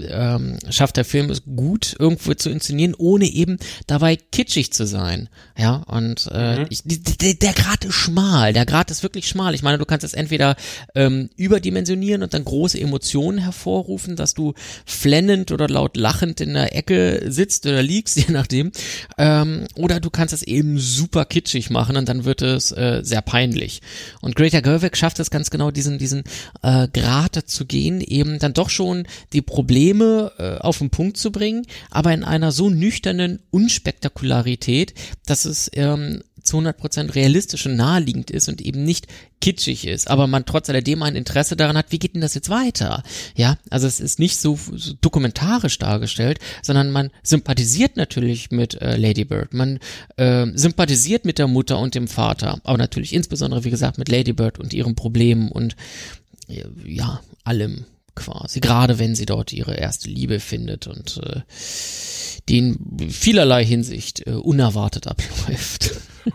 ähm, 0.00 0.58
schafft 0.70 0.96
der 0.96 1.04
Film 1.04 1.30
es 1.30 1.42
gut 1.44 1.96
irgendwo 1.98 2.34
zu 2.34 2.50
inszenieren, 2.50 2.94
ohne 2.96 3.26
eben 3.26 3.58
dabei 3.86 4.16
kitschig 4.16 4.72
zu 4.72 4.86
sein. 4.86 5.28
Ja, 5.56 5.76
und 5.86 6.28
äh, 6.32 6.60
mhm. 6.60 6.66
ich, 6.70 6.82
der, 6.84 7.34
der 7.34 7.52
Grad 7.52 7.84
ist 7.84 7.94
schmal, 7.94 8.52
der 8.52 8.66
Grad 8.66 8.90
ist 8.90 9.02
wirklich 9.02 9.28
schmal. 9.28 9.54
Ich 9.54 9.62
meine, 9.62 9.78
du 9.78 9.84
kannst 9.84 10.04
es 10.04 10.14
entweder 10.14 10.56
ähm, 10.94 11.30
überdimensionieren 11.36 12.22
und 12.22 12.34
dann 12.34 12.44
große 12.44 12.80
Emotionen 12.80 13.38
hervorrufen, 13.38 14.16
dass 14.16 14.34
du 14.34 14.54
flennend 14.84 15.52
oder 15.52 15.68
laut 15.68 15.96
lachend 15.96 16.40
in 16.40 16.54
der 16.54 16.76
Ecke 16.76 17.24
sitzt 17.28 17.66
oder 17.66 17.82
liegst, 17.82 18.16
je 18.28 18.32
nachdem. 18.32 18.72
Ähm, 19.18 19.66
oder 19.76 20.00
du 20.00 20.10
kannst 20.10 20.34
es 20.34 20.42
eben 20.42 20.78
super 20.78 21.24
kitschig 21.24 21.70
machen 21.70 21.96
und 21.96 22.08
dann 22.08 22.24
wird 22.24 22.42
es 22.42 22.72
äh, 22.72 23.00
sehr 23.02 23.22
peinlich. 23.22 23.80
Und 24.20 24.36
Greta 24.36 24.60
Gerwig 24.60 24.96
schafft 24.96 25.20
es 25.20 25.30
ganz 25.30 25.50
genau, 25.50 25.70
diesen, 25.70 25.98
diesen 25.98 26.24
äh, 26.62 26.88
Grad 26.88 27.36
zu 27.46 27.66
gehen, 27.66 28.00
eben 28.00 28.38
dann 28.38 28.52
doch 28.52 28.70
schon 28.70 29.06
die 29.32 29.42
Probleme 29.42 29.75
Probleme 29.76 30.32
äh, 30.38 30.56
auf 30.62 30.78
den 30.78 30.88
Punkt 30.88 31.18
zu 31.18 31.30
bringen, 31.30 31.66
aber 31.90 32.14
in 32.14 32.24
einer 32.24 32.50
so 32.50 32.70
nüchternen 32.70 33.40
Unspektakularität, 33.50 34.94
dass 35.26 35.44
es 35.44 35.70
ähm, 35.74 36.22
zu 36.42 36.56
100% 36.56 37.14
realistisch 37.14 37.66
und 37.66 37.76
naheliegend 37.76 38.30
ist 38.30 38.48
und 38.48 38.62
eben 38.62 38.84
nicht 38.84 39.06
kitschig 39.42 39.86
ist, 39.86 40.08
aber 40.08 40.28
man 40.28 40.46
trotz 40.46 40.70
alledem 40.70 41.02
ein 41.02 41.14
Interesse 41.14 41.56
daran 41.56 41.76
hat, 41.76 41.92
wie 41.92 41.98
geht 41.98 42.14
denn 42.14 42.22
das 42.22 42.32
jetzt 42.32 42.48
weiter? 42.48 43.02
Ja, 43.34 43.58
also 43.68 43.86
es 43.86 44.00
ist 44.00 44.18
nicht 44.18 44.40
so, 44.40 44.58
so 44.72 44.94
dokumentarisch 44.98 45.76
dargestellt, 45.76 46.38
sondern 46.62 46.90
man 46.90 47.10
sympathisiert 47.22 47.98
natürlich 47.98 48.50
mit 48.50 48.80
äh, 48.80 48.96
Lady 48.96 49.26
Bird, 49.26 49.52
man 49.52 49.78
äh, 50.16 50.46
sympathisiert 50.54 51.26
mit 51.26 51.36
der 51.38 51.48
Mutter 51.48 51.78
und 51.78 51.94
dem 51.94 52.08
Vater, 52.08 52.62
aber 52.64 52.78
natürlich 52.78 53.12
insbesondere, 53.12 53.64
wie 53.64 53.70
gesagt, 53.70 53.98
mit 53.98 54.08
Lady 54.08 54.32
Bird 54.32 54.58
und 54.58 54.72
ihren 54.72 54.94
Problemen 54.94 55.50
und 55.50 55.76
ja, 56.82 57.20
allem 57.44 57.84
quasi, 58.16 58.60
gerade 58.60 58.98
wenn 58.98 59.14
sie 59.14 59.26
dort 59.26 59.52
ihre 59.52 59.74
erste 59.74 60.10
Liebe 60.10 60.40
findet 60.40 60.88
und 60.88 61.20
äh, 61.22 61.42
die 62.48 62.58
in 62.58 63.10
vielerlei 63.10 63.64
Hinsicht 63.64 64.26
äh, 64.26 64.32
unerwartet 64.32 65.06
abläuft. 65.06 65.92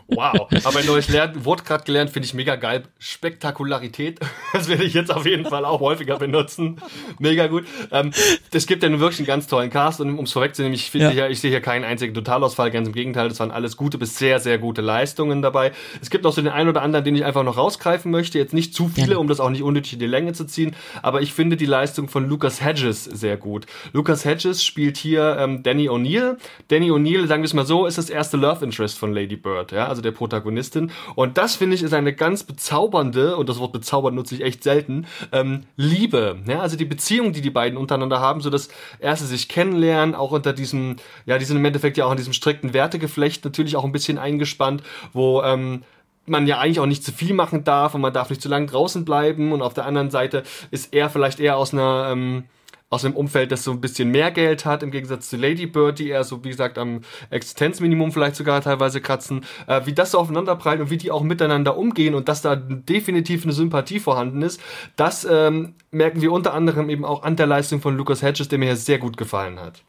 Wow, 0.08 0.48
aber 0.64 0.80
ein 0.80 0.86
neues 0.86 1.10
Lern 1.10 1.46
Wort 1.46 1.66
gerade 1.66 1.84
gelernt, 1.84 2.10
finde 2.10 2.26
ich 2.26 2.34
mega 2.34 2.56
geil. 2.56 2.84
Spektakularität, 3.00 4.20
das 4.54 4.68
werde 4.68 4.84
ich 4.84 4.94
jetzt 4.94 5.14
auf 5.14 5.26
jeden 5.26 5.46
Fall 5.46 5.66
auch 5.66 5.80
häufiger 5.80 6.18
benutzen. 6.18 6.82
Mega 7.20 7.48
gut. 7.48 7.66
Ähm, 7.92 8.12
es 8.52 8.68
gibt 8.68 8.84
ja 8.84 8.90
nun 8.90 9.00
wirklich 9.00 9.20
einen 9.20 9.28
ganz 9.28 9.48
tollen 9.48 9.70
Cast 9.70 10.02
und 10.02 10.18
um 10.18 10.26
es 10.26 10.32
vorwegzunehmen, 10.32 10.74
ich 10.74 10.92
finde 10.92 11.08
ja. 11.08 11.12
hier, 11.12 11.30
ich 11.30 11.40
sehe 11.40 11.50
hier 11.50 11.62
keinen 11.62 11.86
einzigen 11.86 12.14
Totalausfall, 12.14 12.72
ganz 12.72 12.88
im 12.88 12.94
Gegenteil, 12.94 13.30
das 13.30 13.40
waren 13.40 13.52
alles 13.52 13.78
gute 13.78 13.98
bis 13.98 14.18
sehr, 14.18 14.40
sehr 14.40 14.58
gute 14.58 14.82
Leistungen 14.82 15.42
dabei. 15.42 15.72
Es 16.02 16.10
gibt 16.10 16.26
auch 16.26 16.34
so 16.34 16.42
den 16.42 16.52
einen 16.52 16.70
oder 16.70 16.82
anderen, 16.82 17.06
den 17.06 17.16
ich 17.16 17.26
einfach 17.26 17.44
noch 17.44 17.58
rausgreifen 17.58 18.12
möchte, 18.12 18.38
jetzt 18.38 18.54
nicht 18.54 18.74
zu 18.74 18.88
viele, 18.88 19.20
um 19.20 19.28
das 19.28 19.40
auch 19.40 19.50
nicht 19.50 19.64
unnötig 19.64 19.94
in 19.94 20.00
die 20.00 20.08
Länge 20.08 20.34
zu 20.34 20.46
ziehen, 20.46 20.76
aber 21.02 21.22
ich 21.22 21.34
finde 21.34 21.58
die 21.58 21.66
Leistung 21.66 22.08
von 22.08 22.28
Lucas 22.28 22.62
Hedges 22.62 23.04
sehr 23.04 23.38
gut. 23.38 23.66
Lucas 23.94 24.26
Hedges 24.26 24.64
spielt 24.64 24.98
hier 24.98 25.38
ähm, 25.40 25.64
Danny 25.64 25.90
O'Neill. 25.90 26.38
Danny 26.68 26.92
O'Neill, 26.92 27.28
sagen 27.28 27.44
wir 27.44 27.48
es 27.48 27.54
mal 27.54 27.66
so, 27.66 27.86
ist 27.86 27.98
das 27.98 28.10
erste 28.10 28.38
Love 28.38 28.66
Interest 28.66 28.98
von 28.98 29.14
Lady 29.14 29.36
Bird, 29.36 29.72
ja, 29.72 29.81
also 29.88 30.02
der 30.02 30.12
Protagonistin. 30.12 30.92
Und 31.16 31.38
das 31.38 31.56
finde 31.56 31.76
ich 31.76 31.84
ist 31.84 31.94
eine 31.94 32.14
ganz 32.14 32.44
bezaubernde, 32.44 33.38
und 33.38 33.50
das 33.50 33.60
Wort 33.60 33.72
bezaubern 33.72 34.16
nutze 34.16 34.36
ich 34.36 34.42
echt 34.42 34.64
selten, 34.64 35.06
ähm, 35.32 35.64
Liebe. 35.76 36.38
Ja, 36.48 36.60
also 36.60 36.78
die 36.78 36.86
Beziehung, 36.86 37.34
die 37.34 37.42
die 37.42 37.50
beiden 37.50 37.78
untereinander 37.78 38.20
haben, 38.20 38.42
so 38.42 38.50
dass 38.50 38.70
erste 39.00 39.26
sich 39.26 39.48
kennenlernen, 39.50 40.16
auch 40.16 40.32
unter 40.32 40.54
diesem, 40.54 40.98
ja, 41.26 41.38
die 41.38 41.46
sind 41.46 41.58
im 41.58 41.66
Endeffekt 41.66 41.98
ja 41.98 42.06
auch 42.06 42.12
in 42.12 42.18
diesem 42.18 42.34
strikten 42.34 42.74
Wertegeflecht 42.74 43.44
natürlich 43.46 43.76
auch 43.76 43.84
ein 43.84 43.92
bisschen 43.92 44.18
eingespannt, 44.18 44.84
wo 45.14 45.42
ähm, 45.44 45.84
man 46.26 46.48
ja 46.48 46.60
eigentlich 46.60 46.80
auch 46.80 46.86
nicht 46.86 47.04
zu 47.04 47.12
viel 47.12 47.34
machen 47.34 47.64
darf 47.64 47.96
und 47.96 48.02
man 48.02 48.14
darf 48.14 48.30
nicht 48.30 48.42
zu 48.42 48.50
lange 48.50 48.68
draußen 48.68 49.06
bleiben 49.06 49.52
und 49.52 49.62
auf 49.62 49.74
der 49.74 49.86
anderen 49.86 50.12
Seite 50.12 50.44
ist 50.70 50.94
er 50.94 51.10
vielleicht 51.10 51.40
eher 51.40 51.58
aus 51.58 51.74
einer 51.74 52.10
ähm, 52.12 52.46
aus 52.92 53.06
einem 53.06 53.16
Umfeld, 53.16 53.52
das 53.52 53.64
so 53.64 53.72
ein 53.72 53.82
bisschen 53.82 54.12
mehr 54.12 54.32
Geld 54.32 54.66
hat, 54.66 54.84
im 54.84 54.92
Gegensatz 54.92 55.30
zu 55.30 55.38
Lady 55.38 55.66
Bird, 55.66 55.98
die 55.98 56.10
eher 56.10 56.26
so, 56.26 56.44
wie 56.44 56.50
gesagt, 56.50 56.78
am 56.78 57.02
Existenzminimum 57.30 58.12
vielleicht 58.12 58.36
sogar 58.36 58.62
teilweise 58.62 59.00
kratzen, 59.00 59.46
äh, 59.66 59.82
wie 59.86 59.94
das 59.94 60.12
so 60.12 60.20
aufeinanderprallt 60.20 60.82
und 60.82 60.90
wie 60.90 60.98
die 60.98 61.10
auch 61.10 61.24
miteinander 61.24 61.78
umgehen 61.78 62.14
und 62.14 62.28
dass 62.28 62.42
da 62.42 62.56
definitiv 62.56 63.44
eine 63.44 63.54
Sympathie 63.54 64.00
vorhanden 64.00 64.42
ist, 64.42 64.62
das 64.98 65.26
ähm, 65.30 65.76
merken 65.90 66.22
wir 66.22 66.34
unter 66.34 66.54
anderem 66.54 66.90
eben 66.90 67.06
auch 67.06 67.24
an 67.24 67.38
der 67.38 67.48
Leistung 67.48 67.80
von 67.80 67.96
Lucas 67.96 68.22
Hedges, 68.22 68.50
der 68.50 68.60
mir 68.60 68.76
sehr 68.76 69.00
gut 69.00 69.16
gefallen 69.16 69.60
hat 69.60 69.82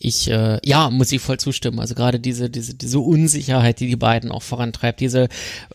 ich, 0.00 0.30
äh, 0.30 0.58
ja, 0.64 0.90
muss 0.90 1.10
ich 1.10 1.20
voll 1.20 1.38
zustimmen. 1.38 1.80
Also 1.80 1.94
gerade 1.94 2.20
diese, 2.20 2.48
diese, 2.48 2.74
diese 2.74 3.00
Unsicherheit, 3.00 3.80
die 3.80 3.88
die 3.88 3.96
beiden 3.96 4.30
auch 4.30 4.42
vorantreibt, 4.42 5.00
diese, 5.00 5.28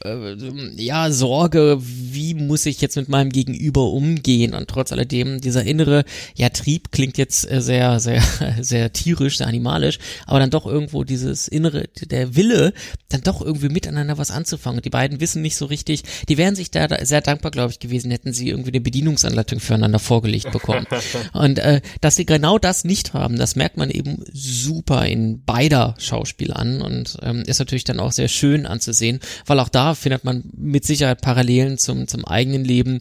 äh, 0.03 0.35
ja, 0.77 1.11
Sorge, 1.11 1.77
wie 1.81 2.33
muss 2.33 2.65
ich 2.65 2.79
jetzt 2.79 2.95
mit 2.95 3.09
meinem 3.09 3.31
Gegenüber 3.31 3.91
umgehen? 3.91 4.53
Und 4.53 4.69
trotz 4.69 4.91
alledem, 4.91 5.41
dieser 5.41 5.63
innere, 5.63 6.05
ja, 6.35 6.49
Trieb 6.49 6.91
klingt 6.91 7.17
jetzt 7.17 7.49
äh, 7.51 7.61
sehr, 7.61 7.99
sehr, 7.99 8.23
sehr 8.61 8.93
tierisch, 8.93 9.39
sehr 9.39 9.47
animalisch, 9.47 9.99
aber 10.25 10.39
dann 10.39 10.49
doch 10.49 10.65
irgendwo 10.65 11.03
dieses 11.03 11.47
innere, 11.49 11.89
der 12.01 12.35
Wille, 12.35 12.73
dann 13.09 13.21
doch 13.21 13.41
irgendwie 13.41 13.69
miteinander 13.69 14.17
was 14.17 14.31
anzufangen. 14.31 14.79
Und 14.79 14.85
die 14.85 14.89
beiden 14.89 15.19
wissen 15.19 15.41
nicht 15.41 15.57
so 15.57 15.65
richtig, 15.65 16.03
die 16.29 16.37
wären 16.37 16.55
sich 16.55 16.71
da 16.71 16.87
sehr 17.05 17.21
dankbar, 17.21 17.51
glaube 17.51 17.71
ich, 17.71 17.79
gewesen, 17.79 18.09
hätten 18.11 18.31
sie 18.31 18.49
irgendwie 18.49 18.71
eine 18.71 18.81
Bedienungsanleitung 18.81 19.59
füreinander 19.59 19.99
vorgelegt 19.99 20.51
bekommen. 20.51 20.87
Und 21.33 21.59
äh, 21.59 21.81
dass 21.99 22.15
sie 22.15 22.25
genau 22.25 22.57
das 22.57 22.85
nicht 22.85 23.13
haben, 23.13 23.37
das 23.37 23.55
merkt 23.55 23.75
man 23.75 23.89
eben 23.89 24.12
super 24.31 25.05
in 25.05 25.43
beider 25.43 25.95
Schauspiel 25.97 26.53
an 26.53 26.81
und 26.81 27.17
ähm, 27.21 27.43
ist 27.45 27.59
natürlich 27.59 27.83
dann 27.83 27.99
auch 27.99 28.11
sehr 28.11 28.27
schön 28.27 28.65
anzusehen, 28.65 29.19
weil 29.45 29.59
auch 29.59 29.69
da 29.69 29.95
findet 29.95 30.23
man 30.23 30.43
mit 30.55 30.85
Sicherheit 30.85 31.21
Parallelen 31.21 31.77
zum, 31.77 32.07
zum 32.07 32.25
eigenen 32.25 32.65
Leben. 32.65 32.99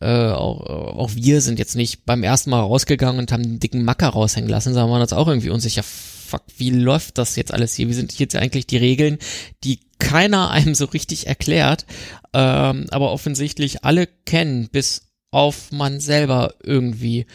Äh, 0.00 0.30
auch, 0.30 0.60
auch 0.60 1.10
wir 1.14 1.40
sind 1.40 1.58
jetzt 1.58 1.76
nicht 1.76 2.04
beim 2.06 2.22
ersten 2.22 2.50
Mal 2.50 2.60
rausgegangen 2.60 3.18
und 3.18 3.32
haben 3.32 3.42
den 3.42 3.60
dicken 3.60 3.84
Macker 3.84 4.08
raushängen 4.08 4.50
lassen, 4.50 4.72
sondern 4.72 4.90
waren 4.90 5.02
uns 5.02 5.12
auch 5.12 5.28
irgendwie 5.28 5.50
unsicher. 5.50 5.82
Fuck, 5.82 6.42
wie 6.56 6.70
läuft 6.70 7.18
das 7.18 7.36
jetzt 7.36 7.52
alles 7.52 7.74
hier? 7.74 7.88
Wie 7.88 7.94
sind 7.94 8.18
jetzt 8.18 8.36
eigentlich 8.36 8.66
die 8.66 8.78
Regeln, 8.78 9.18
die 9.62 9.80
keiner 9.98 10.50
einem 10.52 10.74
so 10.74 10.86
richtig 10.86 11.26
erklärt, 11.26 11.86
ähm, 12.32 12.86
aber 12.90 13.12
offensichtlich 13.12 13.84
alle 13.84 14.06
kennen, 14.06 14.68
bis 14.70 15.08
auf 15.30 15.72
man 15.72 16.00
selber 16.00 16.54
irgendwie 16.62 17.26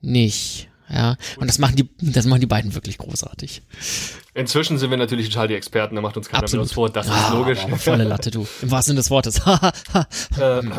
nicht. 0.00 0.69
Ja, 0.92 1.16
und 1.36 1.46
das 1.46 1.58
machen 1.58 1.76
die, 1.76 1.88
das 2.00 2.26
machen 2.26 2.40
die 2.40 2.46
beiden 2.46 2.74
wirklich 2.74 2.98
großartig. 2.98 3.62
Inzwischen 4.34 4.78
sind 4.78 4.90
wir 4.90 4.96
natürlich 4.96 5.28
total 5.28 5.48
die 5.48 5.54
Experten, 5.54 5.94
da 5.94 6.00
macht 6.00 6.16
uns 6.16 6.28
keiner 6.28 6.42
Absolut. 6.42 6.66
mehr 6.66 6.74
vor, 6.74 6.90
das 6.90 7.08
ah, 7.08 7.28
ist 7.28 7.34
logisch. 7.34 7.58
volle 7.78 8.04
Latte, 8.04 8.30
du. 8.30 8.46
Im 8.62 8.70
wahrsten 8.70 8.92
Sinne 8.92 9.00
des 9.00 9.10
Wortes. 9.10 9.40
ähm, 10.40 10.72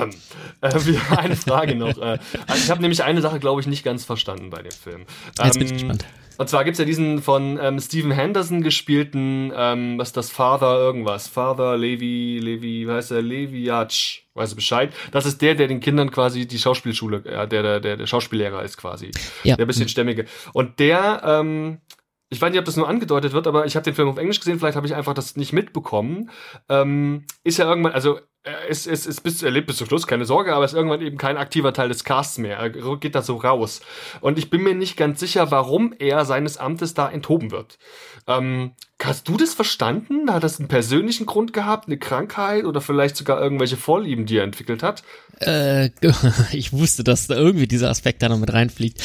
äh, 0.61 1.17
eine 1.17 1.35
Frage 1.35 1.75
noch. 1.75 1.97
Äh, 1.97 2.19
also 2.47 2.63
ich 2.63 2.69
habe 2.69 2.81
nämlich 2.81 3.03
eine 3.03 3.21
Sache, 3.21 3.39
glaube 3.39 3.61
ich, 3.61 3.67
nicht 3.67 3.83
ganz 3.83 4.03
verstanden 4.03 4.49
bei 4.49 4.61
dem 4.61 4.71
Film. 4.71 5.01
Ähm, 5.39 5.45
Jetzt 5.45 5.57
bin 5.57 5.67
ich 5.67 5.71
ähm, 5.71 5.77
gespannt. 5.77 6.05
Und 6.37 6.49
zwar 6.49 6.63
gibt 6.63 6.75
es 6.75 6.79
ja 6.79 6.85
diesen 6.85 7.21
von 7.21 7.59
ähm, 7.61 7.79
Stephen 7.79 8.11
Henderson 8.11 8.61
gespielten, 8.61 9.51
ähm, 9.55 9.97
was 9.97 10.09
ist 10.09 10.17
das, 10.17 10.29
Father 10.29 10.77
irgendwas, 10.77 11.27
Father 11.27 11.77
Levi, 11.77 12.39
Levi, 12.41 12.87
wie 12.87 12.91
heißt 12.91 13.11
er, 13.11 13.21
Leviatsch, 13.21 14.23
weißt 14.33 14.53
du 14.53 14.55
Bescheid? 14.55 14.93
Das 15.11 15.25
ist 15.25 15.41
der, 15.41 15.55
der 15.55 15.67
den 15.67 15.79
Kindern 15.79 16.11
quasi 16.11 16.47
die 16.47 16.59
Schauspielschule, 16.59 17.23
ja, 17.25 17.45
der, 17.45 17.61
der, 17.61 17.79
der, 17.79 17.97
der 17.97 18.07
Schauspiellehrer 18.07 18.63
ist 18.63 18.77
quasi. 18.77 19.11
Ja. 19.43 19.55
Der 19.55 19.65
bisschen 19.65 19.89
stämmige. 19.89 20.25
Und 20.53 20.79
der, 20.79 21.21
ähm, 21.25 21.79
ich 22.29 22.41
weiß 22.41 22.51
nicht, 22.51 22.59
ob 22.59 22.65
das 22.65 22.77
nur 22.77 22.87
angedeutet 22.87 23.33
wird, 23.33 23.45
aber 23.45 23.65
ich 23.65 23.75
habe 23.75 23.83
den 23.83 23.93
Film 23.93 24.07
auf 24.07 24.17
Englisch 24.17 24.39
gesehen, 24.39 24.57
vielleicht 24.57 24.77
habe 24.77 24.87
ich 24.87 24.95
einfach 24.95 25.13
das 25.13 25.35
nicht 25.35 25.53
mitbekommen. 25.53 26.29
Ähm, 26.69 27.25
ist 27.43 27.57
ja 27.57 27.67
irgendwann, 27.67 27.91
also 27.91 28.19
es, 28.43 28.87
es, 28.87 29.05
es 29.05 29.21
bis, 29.21 29.43
er 29.43 29.51
lebt 29.51 29.67
bis 29.67 29.77
zum 29.77 29.87
Schluss, 29.87 30.07
keine 30.07 30.25
Sorge, 30.25 30.55
aber 30.55 30.65
ist 30.65 30.73
irgendwann 30.73 31.01
eben 31.01 31.17
kein 31.17 31.37
aktiver 31.37 31.73
Teil 31.73 31.89
des 31.89 32.03
Casts 32.03 32.39
mehr. 32.39 32.57
Er 32.57 32.69
geht 32.69 33.13
da 33.13 33.21
so 33.21 33.37
raus. 33.37 33.81
Und 34.19 34.39
ich 34.39 34.49
bin 34.49 34.63
mir 34.63 34.73
nicht 34.73 34.97
ganz 34.97 35.19
sicher, 35.19 35.51
warum 35.51 35.93
er 35.99 36.25
seines 36.25 36.57
Amtes 36.57 36.93
da 36.93 37.09
enthoben 37.09 37.51
wird. 37.51 37.77
Ähm, 38.27 38.71
hast 39.05 39.27
du 39.27 39.37
das 39.37 39.53
verstanden? 39.53 40.31
Hat 40.31 40.43
das 40.43 40.59
einen 40.59 40.67
persönlichen 40.67 41.25
Grund 41.25 41.53
gehabt, 41.53 41.87
eine 41.87 41.97
Krankheit 41.97 42.65
oder 42.65 42.81
vielleicht 42.81 43.17
sogar 43.17 43.41
irgendwelche 43.41 43.77
Vorlieben, 43.77 44.25
die 44.25 44.37
er 44.37 44.43
entwickelt 44.43 44.83
hat? 44.83 45.03
Äh, 45.39 45.89
ich 46.51 46.71
wusste, 46.73 47.03
dass 47.03 47.27
da 47.27 47.35
irgendwie 47.35 47.67
dieser 47.67 47.89
Aspekt 47.89 48.21
da 48.21 48.29
noch 48.29 48.37
mit 48.37 48.53
reinfliegt. 48.53 49.01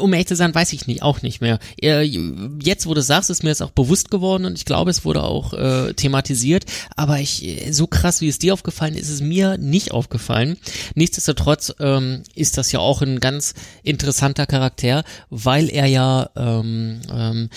Um 0.00 0.12
ehrlich 0.12 0.26
zu 0.26 0.36
sein, 0.36 0.54
weiß 0.54 0.72
ich 0.72 0.86
nicht, 0.86 1.02
auch 1.02 1.22
nicht 1.22 1.40
mehr. 1.40 1.58
Jetzt, 1.80 2.86
wo 2.86 2.94
du 2.94 3.02
sagst, 3.02 3.30
ist 3.30 3.42
mir 3.42 3.50
das 3.50 3.62
auch 3.62 3.70
bewusst 3.70 4.10
geworden 4.10 4.44
und 4.44 4.58
ich 4.58 4.64
glaube, 4.64 4.90
es 4.90 5.04
wurde 5.04 5.22
auch 5.22 5.52
äh, 5.54 5.92
thematisiert, 5.94 6.64
aber 6.96 7.18
ich, 7.20 7.66
so 7.70 7.86
krass, 7.86 8.20
wie 8.20 8.28
es 8.28 8.38
dir 8.38 8.52
aufgefallen 8.52 8.94
ist, 8.94 9.08
ist 9.08 9.14
es 9.14 9.20
mir 9.20 9.58
nicht 9.58 9.92
aufgefallen. 9.92 10.56
Nichtsdestotrotz 10.94 11.74
ähm, 11.78 12.22
ist 12.34 12.58
das 12.58 12.72
ja 12.72 12.80
auch 12.80 13.02
ein 13.02 13.20
ganz 13.20 13.54
interessanter 13.82 14.46
Charakter, 14.46 15.04
weil 15.30 15.70
er 15.70 15.86
ja, 15.86 16.30
ähm, 16.36 17.00
ähm, 17.12 17.50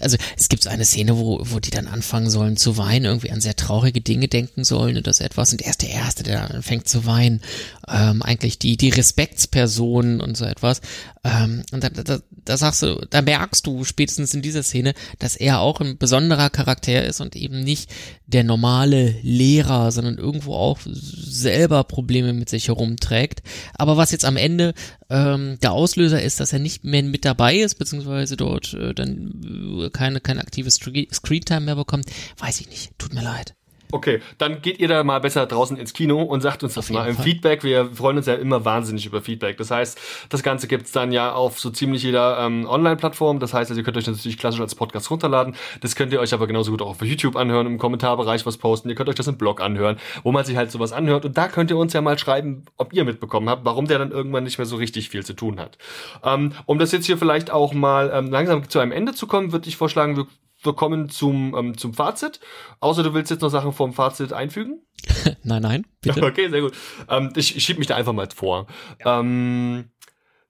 also 0.00 0.16
es 0.36 0.48
gibt 0.48 0.62
so 0.62 0.70
eine 0.70 0.84
Szene, 0.84 1.07
wo, 1.16 1.40
wo 1.42 1.60
die 1.60 1.70
dann 1.70 1.86
anfangen 1.86 2.28
sollen 2.28 2.56
zu 2.56 2.76
weinen, 2.76 3.06
irgendwie 3.06 3.30
an 3.30 3.40
sehr 3.40 3.56
traurige 3.56 4.00
Dinge 4.00 4.28
denken 4.28 4.64
sollen 4.64 4.96
und 4.96 5.06
das 5.06 5.20
etwas 5.20 5.52
und 5.52 5.62
er 5.62 5.70
ist 5.70 5.82
der 5.82 5.90
Erste, 5.90 6.22
der 6.22 6.50
anfängt 6.50 6.88
zu 6.88 7.06
weinen 7.06 7.40
ähm, 7.88 8.22
eigentlich 8.22 8.58
die, 8.58 8.76
die 8.76 8.90
Respektspersonen 8.90 10.20
und 10.20 10.36
so 10.36 10.44
etwas. 10.44 10.80
Ähm, 11.24 11.62
und 11.72 11.84
da, 11.84 11.88
da, 11.88 12.18
da 12.30 12.56
sagst 12.56 12.82
du, 12.82 13.06
da 13.10 13.22
merkst 13.22 13.66
du 13.66 13.84
spätestens 13.84 14.34
in 14.34 14.42
dieser 14.42 14.62
Szene, 14.62 14.94
dass 15.18 15.36
er 15.36 15.60
auch 15.60 15.80
ein 15.80 15.98
besonderer 15.98 16.50
Charakter 16.50 17.04
ist 17.04 17.20
und 17.20 17.36
eben 17.36 17.60
nicht 17.60 17.90
der 18.26 18.44
normale 18.44 19.14
Lehrer, 19.22 19.90
sondern 19.90 20.18
irgendwo 20.18 20.54
auch 20.54 20.78
selber 20.84 21.84
Probleme 21.84 22.32
mit 22.32 22.48
sich 22.48 22.68
herumträgt. 22.68 23.42
Aber 23.74 23.96
was 23.96 24.12
jetzt 24.12 24.24
am 24.24 24.36
Ende 24.36 24.74
ähm, 25.10 25.58
der 25.62 25.72
Auslöser 25.72 26.22
ist, 26.22 26.40
dass 26.40 26.52
er 26.52 26.58
nicht 26.58 26.84
mehr 26.84 27.02
mit 27.02 27.24
dabei 27.24 27.56
ist, 27.56 27.76
beziehungsweise 27.76 28.36
dort 28.36 28.74
äh, 28.74 28.94
dann 28.94 29.80
äh, 29.84 29.90
keine, 29.90 30.20
keine 30.20 30.40
aktive 30.40 30.70
Screentime 30.70 31.60
mehr 31.60 31.76
bekommt, 31.76 32.06
weiß 32.38 32.60
ich 32.60 32.68
nicht. 32.68 32.98
Tut 32.98 33.14
mir 33.14 33.22
leid. 33.22 33.57
Okay, 33.90 34.20
dann 34.36 34.60
geht 34.60 34.78
ihr 34.78 34.88
da 34.88 35.02
mal 35.02 35.18
besser 35.20 35.46
draußen 35.46 35.76
ins 35.76 35.92
Kino 35.92 36.22
und 36.22 36.42
sagt 36.42 36.62
uns 36.62 36.74
das 36.74 36.90
mal 36.90 37.08
im 37.08 37.16
Fall. 37.16 37.24
Feedback. 37.24 37.64
Wir 37.64 37.86
freuen 37.86 38.18
uns 38.18 38.26
ja 38.26 38.34
immer 38.34 38.64
wahnsinnig 38.64 39.06
über 39.06 39.22
Feedback. 39.22 39.56
Das 39.56 39.70
heißt, 39.70 39.98
das 40.28 40.42
Ganze 40.42 40.68
gibt's 40.68 40.92
dann 40.92 41.10
ja 41.10 41.32
auf 41.32 41.58
so 41.58 41.70
ziemlich 41.70 42.02
jeder 42.02 42.38
ähm, 42.40 42.66
Online-Plattform. 42.66 43.38
Das 43.40 43.54
heißt, 43.54 43.70
also 43.70 43.80
ihr 43.80 43.84
könnt 43.84 43.96
euch 43.96 44.04
das 44.04 44.16
natürlich 44.16 44.38
klassisch 44.38 44.60
als 44.60 44.74
Podcast 44.74 45.10
runterladen. 45.10 45.54
Das 45.80 45.96
könnt 45.96 46.12
ihr 46.12 46.20
euch 46.20 46.34
aber 46.34 46.46
genauso 46.46 46.70
gut 46.70 46.82
auch 46.82 46.90
auf 46.90 47.02
YouTube 47.02 47.36
anhören, 47.36 47.66
im 47.66 47.78
Kommentarbereich 47.78 48.44
was 48.44 48.58
posten. 48.58 48.90
Ihr 48.90 48.94
könnt 48.94 49.08
euch 49.08 49.14
das 49.14 49.26
im 49.26 49.38
Blog 49.38 49.60
anhören, 49.60 49.96
wo 50.22 50.32
man 50.32 50.44
sich 50.44 50.56
halt 50.56 50.70
sowas 50.70 50.92
anhört. 50.92 51.24
Und 51.24 51.38
da 51.38 51.48
könnt 51.48 51.70
ihr 51.70 51.76
uns 51.78 51.92
ja 51.92 52.02
mal 52.02 52.18
schreiben, 52.18 52.66
ob 52.76 52.92
ihr 52.92 53.04
mitbekommen 53.04 53.48
habt, 53.48 53.64
warum 53.64 53.86
der 53.86 53.98
dann 53.98 54.10
irgendwann 54.10 54.44
nicht 54.44 54.58
mehr 54.58 54.66
so 54.66 54.76
richtig 54.76 55.08
viel 55.08 55.24
zu 55.24 55.32
tun 55.32 55.58
hat. 55.58 55.78
Ähm, 56.22 56.52
um 56.66 56.78
das 56.78 56.92
jetzt 56.92 57.06
hier 57.06 57.16
vielleicht 57.16 57.50
auch 57.50 57.72
mal 57.72 58.10
ähm, 58.12 58.30
langsam 58.30 58.68
zu 58.68 58.80
einem 58.80 58.92
Ende 58.92 59.14
zu 59.14 59.26
kommen, 59.26 59.52
würde 59.52 59.68
ich 59.68 59.76
vorschlagen, 59.76 60.16
wir 60.16 60.26
wir 60.62 60.72
kommen 60.72 61.08
zum, 61.08 61.54
ähm, 61.56 61.78
zum 61.78 61.94
Fazit. 61.94 62.40
Außer 62.80 63.02
du 63.02 63.14
willst 63.14 63.30
jetzt 63.30 63.42
noch 63.42 63.50
Sachen 63.50 63.72
vom 63.72 63.92
Fazit 63.92 64.32
einfügen? 64.32 64.82
nein, 65.42 65.62
nein, 65.62 65.86
bitte. 66.00 66.22
Okay, 66.26 66.48
sehr 66.48 66.60
gut. 66.60 66.72
Ähm, 67.08 67.32
ich 67.36 67.56
ich 67.56 67.64
schiebe 67.64 67.78
mich 67.78 67.86
da 67.86 67.96
einfach 67.96 68.12
mal 68.12 68.28
vor. 68.34 68.66
Ja. 69.04 69.20
Ähm, 69.20 69.90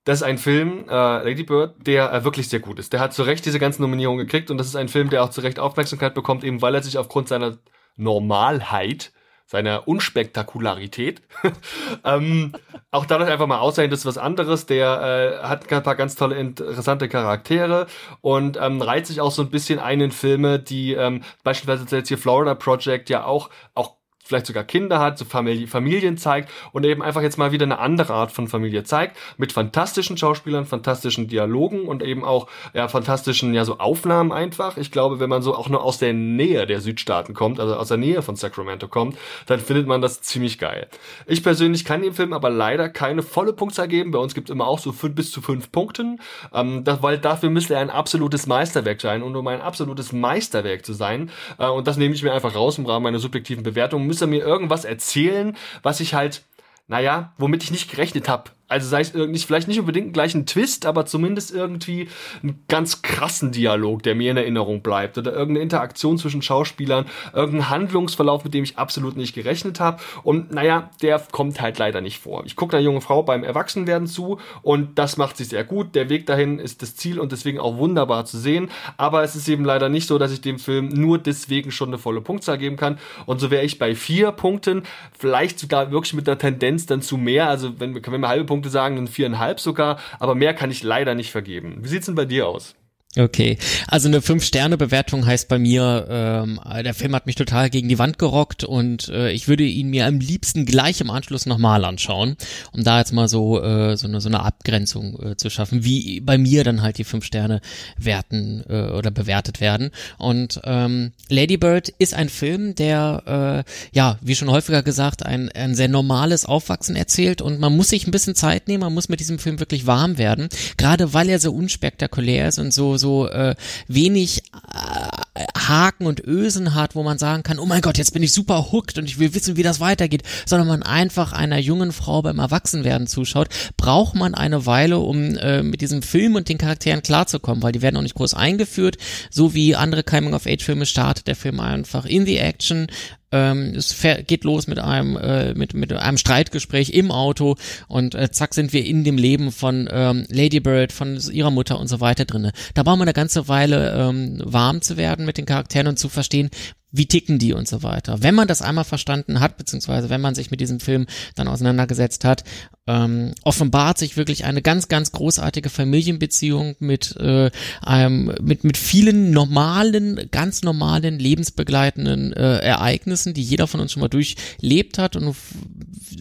das 0.04 0.20
ist 0.20 0.22
ein 0.22 0.38
Film, 0.38 0.86
äh, 0.88 0.92
Lady 0.92 1.42
Bird, 1.42 1.86
der 1.86 2.12
äh, 2.12 2.24
wirklich 2.24 2.48
sehr 2.48 2.60
gut 2.60 2.78
ist. 2.78 2.94
Der 2.94 3.00
hat 3.00 3.12
zu 3.12 3.24
Recht 3.24 3.44
diese 3.44 3.58
ganzen 3.58 3.82
Nominierungen 3.82 4.24
gekriegt 4.24 4.50
und 4.50 4.56
das 4.56 4.66
ist 4.66 4.76
ein 4.76 4.88
Film, 4.88 5.10
der 5.10 5.22
auch 5.22 5.28
zu 5.28 5.42
Recht 5.42 5.58
Aufmerksamkeit 5.58 6.14
bekommt, 6.14 6.44
eben 6.44 6.62
weil 6.62 6.74
er 6.74 6.82
sich 6.82 6.96
aufgrund 6.96 7.28
seiner 7.28 7.58
Normalheit 7.96 9.12
seiner 9.48 9.88
Unspektakularität. 9.88 11.22
ähm, 12.04 12.52
auch 12.90 13.06
dadurch 13.06 13.30
einfach 13.30 13.46
mal 13.46 13.60
aussehen, 13.60 13.90
das 13.90 14.00
ist 14.00 14.06
was 14.06 14.18
anderes. 14.18 14.66
Der 14.66 15.40
äh, 15.42 15.46
hat 15.46 15.72
ein 15.72 15.82
paar 15.82 15.96
ganz 15.96 16.16
tolle, 16.16 16.36
interessante 16.36 17.08
Charaktere 17.08 17.86
und 18.20 18.58
ähm, 18.60 18.82
reiht 18.82 19.06
sich 19.06 19.22
auch 19.22 19.32
so 19.32 19.40
ein 19.40 19.50
bisschen 19.50 19.78
ein 19.78 20.02
in 20.02 20.12
Filme, 20.12 20.58
die 20.58 20.92
ähm, 20.92 21.22
beispielsweise 21.44 21.96
jetzt 21.96 22.08
hier 22.08 22.18
Florida 22.18 22.54
Project 22.54 23.08
ja 23.08 23.24
auch, 23.24 23.48
auch 23.74 23.97
vielleicht 24.28 24.46
sogar 24.46 24.62
Kinder 24.64 25.00
hat, 25.00 25.16
so 25.16 25.24
Familie, 25.24 25.66
Familien 25.66 26.18
zeigt 26.18 26.50
und 26.72 26.84
eben 26.84 27.02
einfach 27.02 27.22
jetzt 27.22 27.38
mal 27.38 27.50
wieder 27.50 27.64
eine 27.64 27.78
andere 27.78 28.12
Art 28.12 28.30
von 28.30 28.46
Familie 28.46 28.84
zeigt, 28.84 29.16
mit 29.38 29.52
fantastischen 29.52 30.18
Schauspielern, 30.18 30.66
fantastischen 30.66 31.28
Dialogen 31.28 31.88
und 31.88 32.02
eben 32.02 32.24
auch 32.24 32.46
ja, 32.74 32.88
fantastischen 32.88 33.54
ja 33.54 33.64
so 33.64 33.78
Aufnahmen 33.78 34.30
einfach. 34.30 34.76
Ich 34.76 34.92
glaube, 34.92 35.18
wenn 35.18 35.30
man 35.30 35.40
so 35.40 35.54
auch 35.54 35.70
nur 35.70 35.82
aus 35.82 35.96
der 35.96 36.12
Nähe 36.12 36.66
der 36.66 36.82
Südstaaten 36.82 37.32
kommt, 37.32 37.58
also 37.58 37.74
aus 37.74 37.88
der 37.88 37.96
Nähe 37.96 38.20
von 38.20 38.36
Sacramento 38.36 38.86
kommt, 38.86 39.16
dann 39.46 39.60
findet 39.60 39.86
man 39.86 40.02
das 40.02 40.20
ziemlich 40.20 40.58
geil. 40.58 40.88
Ich 41.26 41.42
persönlich 41.42 41.86
kann 41.86 42.02
dem 42.02 42.12
Film 42.12 42.34
aber 42.34 42.50
leider 42.50 42.90
keine 42.90 43.22
volle 43.22 43.54
Punktzahl 43.54 43.88
geben. 43.88 44.10
Bei 44.10 44.18
uns 44.18 44.34
gibt 44.34 44.50
es 44.50 44.52
immer 44.52 44.66
auch 44.66 44.78
so 44.78 44.92
fünf, 44.92 45.14
bis 45.14 45.32
zu 45.32 45.40
fünf 45.40 45.72
Punkten, 45.72 46.20
ähm, 46.52 46.84
das, 46.84 47.02
weil 47.02 47.16
dafür 47.16 47.48
müsste 47.48 47.74
er 47.74 47.80
ein 47.80 47.90
absolutes 47.90 48.46
Meisterwerk 48.46 49.00
sein 49.00 49.22
und 49.22 49.34
um 49.34 49.46
ein 49.46 49.62
absolutes 49.62 50.12
Meisterwerk 50.12 50.84
zu 50.84 50.92
sein, 50.92 51.30
äh, 51.58 51.66
und 51.66 51.86
das 51.86 51.96
nehme 51.96 52.14
ich 52.14 52.22
mir 52.22 52.34
einfach 52.34 52.54
raus 52.54 52.76
im 52.76 52.84
Rahmen 52.84 53.04
meiner 53.04 53.20
subjektiven 53.20 53.62
Bewertung, 53.62 54.06
müsste 54.06 54.17
er 54.20 54.26
mir 54.26 54.42
irgendwas 54.42 54.84
erzählen, 54.84 55.56
was 55.82 56.00
ich 56.00 56.14
halt, 56.14 56.44
naja, 56.86 57.32
womit 57.38 57.62
ich 57.62 57.70
nicht 57.70 57.90
gerechnet 57.90 58.28
habe. 58.28 58.50
Also 58.68 58.86
sei 58.86 59.00
es 59.00 59.14
nicht, 59.14 59.46
vielleicht 59.46 59.66
nicht 59.66 59.80
unbedingt 59.80 60.12
gleich 60.12 60.34
ein 60.34 60.44
Twist, 60.46 60.84
aber 60.84 61.06
zumindest 61.06 61.54
irgendwie 61.54 62.08
einen 62.42 62.62
ganz 62.68 63.02
krassen 63.02 63.50
Dialog, 63.50 64.02
der 64.02 64.14
mir 64.14 64.30
in 64.30 64.36
Erinnerung 64.36 64.82
bleibt. 64.82 65.16
Oder 65.16 65.32
irgendeine 65.32 65.60
Interaktion 65.60 66.18
zwischen 66.18 66.42
Schauspielern, 66.42 67.06
irgendein 67.32 67.70
Handlungsverlauf, 67.70 68.44
mit 68.44 68.52
dem 68.54 68.64
ich 68.64 68.76
absolut 68.76 69.16
nicht 69.16 69.34
gerechnet 69.34 69.80
habe. 69.80 70.02
Und 70.22 70.52
naja, 70.52 70.90
der 71.02 71.18
kommt 71.32 71.60
halt 71.60 71.78
leider 71.78 72.00
nicht 72.00 72.18
vor. 72.18 72.44
Ich 72.44 72.56
gucke 72.56 72.76
einer 72.76 72.84
junge 72.84 73.00
Frau 73.00 73.22
beim 73.22 73.42
Erwachsenwerden 73.42 74.06
zu 74.06 74.38
und 74.62 74.98
das 74.98 75.16
macht 75.16 75.38
sie 75.38 75.44
sehr 75.44 75.64
gut. 75.64 75.94
Der 75.94 76.10
Weg 76.10 76.26
dahin 76.26 76.58
ist 76.58 76.82
das 76.82 76.94
Ziel 76.94 77.18
und 77.18 77.32
deswegen 77.32 77.58
auch 77.58 77.78
wunderbar 77.78 78.26
zu 78.26 78.38
sehen. 78.38 78.70
Aber 78.98 79.22
es 79.22 79.34
ist 79.34 79.48
eben 79.48 79.64
leider 79.64 79.88
nicht 79.88 80.06
so, 80.06 80.18
dass 80.18 80.30
ich 80.30 80.42
dem 80.42 80.58
Film 80.58 80.88
nur 80.88 81.18
deswegen 81.18 81.70
schon 81.70 81.88
eine 81.88 81.98
volle 81.98 82.20
Punktzahl 82.20 82.58
geben 82.58 82.76
kann. 82.76 82.98
Und 83.24 83.40
so 83.40 83.50
wäre 83.50 83.64
ich 83.64 83.78
bei 83.78 83.94
vier 83.94 84.32
Punkten, 84.32 84.82
vielleicht 85.18 85.58
sogar 85.58 85.90
wirklich 85.90 86.12
mit 86.12 86.26
der 86.26 86.38
Tendenz 86.38 86.84
dann 86.84 87.00
zu 87.00 87.16
mehr. 87.16 87.48
Also 87.48 87.80
wenn, 87.80 87.94
wenn 87.94 88.20
wir 88.20 88.28
halbe 88.28 88.44
Punkte 88.44 88.57
Punkte 88.58 88.70
sagen, 88.70 88.96
dann 88.96 89.06
viereinhalb 89.06 89.60
sogar, 89.60 89.98
aber 90.18 90.34
mehr 90.34 90.52
kann 90.52 90.70
ich 90.70 90.82
leider 90.82 91.14
nicht 91.14 91.30
vergeben. 91.30 91.78
Wie 91.80 91.88
sieht's 91.88 92.06
denn 92.06 92.14
bei 92.16 92.24
dir 92.24 92.48
aus? 92.48 92.74
Okay, 93.18 93.58
also 93.88 94.06
eine 94.06 94.22
Fünf-Sterne-Bewertung 94.22 95.26
heißt 95.26 95.48
bei 95.48 95.58
mir, 95.58 96.06
ähm, 96.08 96.60
der 96.84 96.94
Film 96.94 97.16
hat 97.16 97.26
mich 97.26 97.34
total 97.34 97.68
gegen 97.68 97.88
die 97.88 97.98
Wand 97.98 98.16
gerockt 98.16 98.62
und 98.62 99.08
äh, 99.08 99.32
ich 99.32 99.48
würde 99.48 99.64
ihn 99.64 99.88
mir 99.88 100.06
am 100.06 100.20
liebsten 100.20 100.64
gleich 100.66 101.00
im 101.00 101.10
Anschluss 101.10 101.44
nochmal 101.44 101.84
anschauen, 101.84 102.36
um 102.72 102.84
da 102.84 103.00
jetzt 103.00 103.12
mal 103.12 103.26
so 103.26 103.60
äh, 103.60 103.96
so 103.96 104.06
eine 104.06 104.20
so 104.20 104.28
eine 104.28 104.44
Abgrenzung 104.44 105.20
äh, 105.20 105.36
zu 105.36 105.50
schaffen, 105.50 105.82
wie 105.82 106.20
bei 106.20 106.38
mir 106.38 106.62
dann 106.62 106.82
halt 106.82 106.98
die 106.98 107.04
fünf 107.04 107.24
Sterne 107.24 107.60
werten 107.96 108.62
äh, 108.68 108.90
oder 108.90 109.10
bewertet 109.10 109.60
werden. 109.60 109.90
Und 110.18 110.60
ähm, 110.62 111.10
Lady 111.28 111.56
Bird 111.56 111.88
ist 111.98 112.14
ein 112.14 112.28
Film, 112.28 112.76
der 112.76 113.64
äh, 113.66 113.70
ja, 113.96 114.18
wie 114.20 114.36
schon 114.36 114.50
häufiger 114.50 114.84
gesagt, 114.84 115.26
ein, 115.26 115.50
ein 115.50 115.74
sehr 115.74 115.88
normales 115.88 116.46
Aufwachsen 116.46 116.94
erzählt 116.94 117.42
und 117.42 117.58
man 117.58 117.76
muss 117.76 117.88
sich 117.88 118.06
ein 118.06 118.12
bisschen 118.12 118.36
Zeit 118.36 118.68
nehmen, 118.68 118.82
man 118.82 118.94
muss 118.94 119.08
mit 119.08 119.18
diesem 119.18 119.40
Film 119.40 119.58
wirklich 119.58 119.88
warm 119.88 120.18
werden, 120.18 120.48
gerade 120.76 121.14
weil 121.14 121.28
er 121.28 121.40
so 121.40 121.52
unspektakulär 121.52 122.46
ist 122.46 122.60
und 122.60 122.72
so 122.72 122.96
so 122.96 123.07
äh, 123.26 123.54
wenig 123.88 124.42
äh, 124.52 125.27
Haken 125.56 126.06
und 126.06 126.20
Ösen 126.24 126.74
hat, 126.74 126.94
wo 126.94 127.02
man 127.02 127.18
sagen 127.18 127.42
kann, 127.42 127.58
oh 127.58 127.66
mein 127.66 127.80
Gott, 127.80 127.98
jetzt 127.98 128.12
bin 128.12 128.22
ich 128.22 128.32
super 128.32 128.72
hooked 128.72 128.98
und 128.98 129.04
ich 129.04 129.18
will 129.18 129.34
wissen, 129.34 129.56
wie 129.56 129.62
das 129.62 129.80
weitergeht, 129.80 130.22
sondern 130.46 130.68
man 130.68 130.82
einfach 130.82 131.32
einer 131.32 131.58
jungen 131.58 131.92
Frau 131.92 132.22
beim 132.22 132.38
Erwachsenwerden 132.38 133.06
zuschaut, 133.06 133.48
braucht 133.76 134.14
man 134.14 134.34
eine 134.34 134.66
Weile, 134.66 134.98
um 134.98 135.36
äh, 135.36 135.62
mit 135.62 135.80
diesem 135.80 136.02
Film 136.02 136.34
und 136.34 136.48
den 136.48 136.58
Charakteren 136.58 137.02
klarzukommen, 137.02 137.62
weil 137.62 137.72
die 137.72 137.82
werden 137.82 137.96
auch 137.96 138.02
nicht 138.02 138.14
groß 138.14 138.34
eingeführt, 138.34 138.96
so 139.30 139.54
wie 139.54 139.76
andere 139.76 140.02
Coming-of-Age-Filme 140.02 140.86
startet 140.86 141.26
der 141.26 141.36
Film 141.36 141.60
einfach 141.60 142.04
in 142.04 142.26
the 142.26 142.38
Action, 142.38 142.88
ähm, 143.30 143.74
es 143.76 143.94
geht 144.26 144.44
los 144.44 144.66
mit 144.68 144.78
einem 144.78 145.16
äh, 145.16 145.52
mit 145.52 145.74
mit 145.74 145.92
einem 145.92 146.16
Streitgespräch 146.16 146.90
im 146.90 147.10
Auto 147.10 147.56
und 147.86 148.14
äh, 148.14 148.30
zack 148.30 148.54
sind 148.54 148.72
wir 148.72 148.84
in 148.84 149.04
dem 149.04 149.18
Leben 149.18 149.52
von 149.52 149.86
ähm, 149.92 150.24
Lady 150.30 150.60
Bird, 150.60 150.92
von 150.92 151.20
ihrer 151.30 151.50
Mutter 151.50 151.78
und 151.78 151.88
so 151.88 152.00
weiter 152.00 152.24
drinne. 152.24 152.52
Da 152.72 152.82
braucht 152.82 152.98
man 152.98 153.06
eine 153.06 153.12
ganze 153.12 153.46
Weile 153.48 153.92
ähm, 153.92 154.40
warm 154.44 154.80
zu 154.80 154.96
werden 154.96 155.26
mit 155.28 155.38
den 155.38 155.46
Charakteren 155.46 155.86
und 155.86 155.98
zu 155.98 156.08
verstehen, 156.08 156.50
wie 156.90 157.06
ticken 157.06 157.38
die 157.38 157.52
und 157.52 157.68
so 157.68 157.82
weiter. 157.82 158.22
Wenn 158.22 158.34
man 158.34 158.48
das 158.48 158.62
einmal 158.62 158.84
verstanden 158.84 159.40
hat, 159.40 159.58
beziehungsweise 159.58 160.08
wenn 160.08 160.22
man 160.22 160.34
sich 160.34 160.50
mit 160.50 160.60
diesem 160.60 160.80
Film 160.80 161.06
dann 161.34 161.48
auseinandergesetzt 161.48 162.24
hat, 162.24 162.44
ähm, 162.86 163.34
offenbart 163.42 163.98
sich 163.98 164.16
wirklich 164.16 164.46
eine 164.46 164.62
ganz, 164.62 164.88
ganz 164.88 165.12
großartige 165.12 165.68
Familienbeziehung 165.68 166.76
mit 166.78 167.14
äh, 167.16 167.50
einem, 167.82 168.32
mit 168.40 168.64
mit 168.64 168.78
vielen 168.78 169.30
normalen, 169.32 170.28
ganz 170.30 170.62
normalen 170.62 171.18
lebensbegleitenden 171.18 172.32
äh, 172.32 172.58
Ereignissen, 172.60 173.34
die 173.34 173.42
jeder 173.42 173.66
von 173.66 173.80
uns 173.80 173.92
schon 173.92 174.00
mal 174.00 174.08
durchlebt 174.08 174.96
hat 174.96 175.14
und 175.14 175.36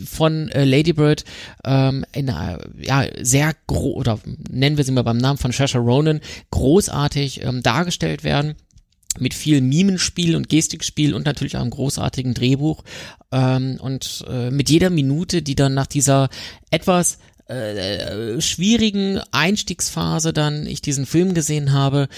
von 0.05 0.49
äh, 0.49 0.65
Lady 0.65 0.91
Bird 0.91 1.23
ähm, 1.63 2.05
in 2.11 2.29
einer, 2.29 2.59
ja, 2.77 3.05
sehr 3.21 3.55
groß, 3.67 3.95
oder 3.95 4.19
nennen 4.49 4.75
wir 4.75 4.83
sie 4.83 4.91
mal 4.91 5.03
beim 5.03 5.17
Namen 5.17 5.37
von 5.37 5.53
Shasha 5.53 5.79
Ronan, 5.79 6.19
großartig 6.51 7.45
ähm, 7.45 7.63
dargestellt 7.63 8.25
werden 8.25 8.55
mit 9.19 9.33
viel 9.33 9.61
Mimenspiel 9.61 10.35
und 10.35 10.49
Gestikspiel 10.49 11.13
und 11.13 11.25
natürlich 11.25 11.57
auch 11.57 11.61
einem 11.61 11.71
großartigen 11.71 12.33
Drehbuch. 12.33 12.83
Ähm, 13.31 13.77
und 13.79 14.25
äh, 14.29 14.51
mit 14.51 14.69
jeder 14.69 14.89
Minute, 14.89 15.41
die 15.41 15.55
dann 15.55 15.73
nach 15.73 15.87
dieser 15.87 16.29
etwas 16.71 17.19
äh, 17.47 18.41
schwierigen 18.41 19.21
Einstiegsphase 19.31 20.33
dann 20.33 20.65
ich 20.65 20.81
diesen 20.81 21.05
Film 21.05 21.33
gesehen 21.33 21.71
habe, 21.71 22.09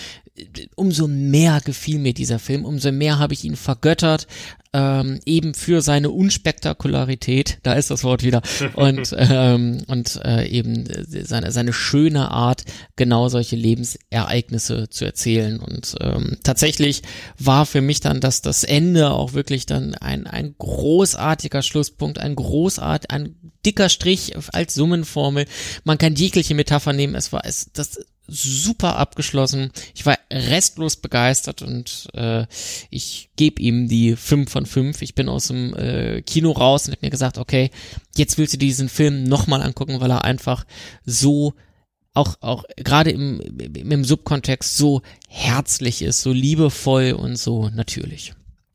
umso 0.76 1.08
mehr 1.08 1.62
gefiel 1.64 2.00
mir 2.00 2.14
dieser 2.14 2.40
Film, 2.40 2.66
umso 2.66 2.92
mehr 2.92 3.20
habe 3.20 3.34
ich 3.34 3.44
ihn 3.44 3.56
vergöttert, 3.56 4.28
ähm, 4.72 5.20
eben 5.26 5.56
für 5.56 5.82
seine 5.82 6.12
Unspektakularität, 6.12 7.58
da 7.64 7.74
ist 7.74 7.90
das 7.90 8.04
Wort 8.04 8.24
wieder, 8.24 8.42
und, 8.76 9.16
ähm, 9.18 9.84
und 9.88 10.20
äh, 10.24 10.48
eben 10.48 10.86
seine, 11.08 11.52
seine 11.52 11.74
schöne 11.74 12.30
Art, 12.30 12.66
genau 12.96 13.30
solche 13.30 13.56
Lebensereignisse 13.56 14.90
zu 14.90 15.06
erzählen. 15.06 15.60
Und 15.60 15.96
ähm, 16.02 16.38
tatsächlich 16.44 17.02
war 17.40 17.66
für 17.66 17.82
mich 17.82 18.00
dann 18.00 18.20
das, 18.20 18.42
das 18.42 18.64
Ende 18.64 19.12
auch 19.12 19.34
wirklich 19.34 19.66
dann 19.66 19.96
ein, 19.96 20.28
ein 20.28 20.56
großartiger 20.58 21.64
Schlusspunkt, 21.64 22.20
ein 22.20 22.36
großart, 22.36 23.10
ein 23.10 23.36
dicker 23.66 23.90
Strich 23.90 24.36
als 24.54 24.76
Summenformel. 24.76 25.46
Man 25.84 25.98
kann 25.98 26.16
jegliche 26.16 26.54
Metapher 26.54 26.94
nehmen, 26.94 27.16
es 27.16 27.34
war 27.34 27.42
es, 27.44 27.72
das 27.74 28.00
super 28.30 28.98
abgeschlossen. 28.98 29.72
Ich 29.96 30.06
war 30.06 30.18
restlos 30.32 30.98
begeistert 30.98 31.62
und 31.62 32.08
äh, 32.14 32.46
ich 32.90 33.30
gebe 33.36 33.62
ihm 33.62 33.88
die 33.88 34.16
5 34.16 34.52
von 34.52 34.66
5. 34.66 35.02
Ich 35.02 35.16
bin 35.16 35.30
aus 35.30 35.48
dem 35.48 35.76
äh, 35.76 36.22
Kino 36.22 36.52
raus 36.52 36.88
und 36.88 36.94
habe 36.94 37.06
mir 37.06 37.12
gesagt, 37.12 37.38
okay, 37.38 37.72
jetzt 38.16 38.38
willst 38.38 38.54
du 38.54 38.58
diesen 38.58 38.90
Film 38.90 39.24
nochmal 39.24 39.62
angucken, 39.62 40.00
weil 40.00 40.12
er 40.12 40.24
einfach 40.24 40.66
so 41.06 41.54
auch, 42.14 42.36
auch 42.42 42.64
gerade 42.76 43.12
im, 43.12 43.40
im, 43.40 43.92
im 43.92 44.04
Subkontext 44.04 44.78
so 44.78 45.02
herzlich 45.28 46.02
ist, 46.02 46.22
so 46.22 46.32
liebevoll 46.32 47.14
und 47.14 47.38
so 47.38 47.70
natürlich. 47.70 48.34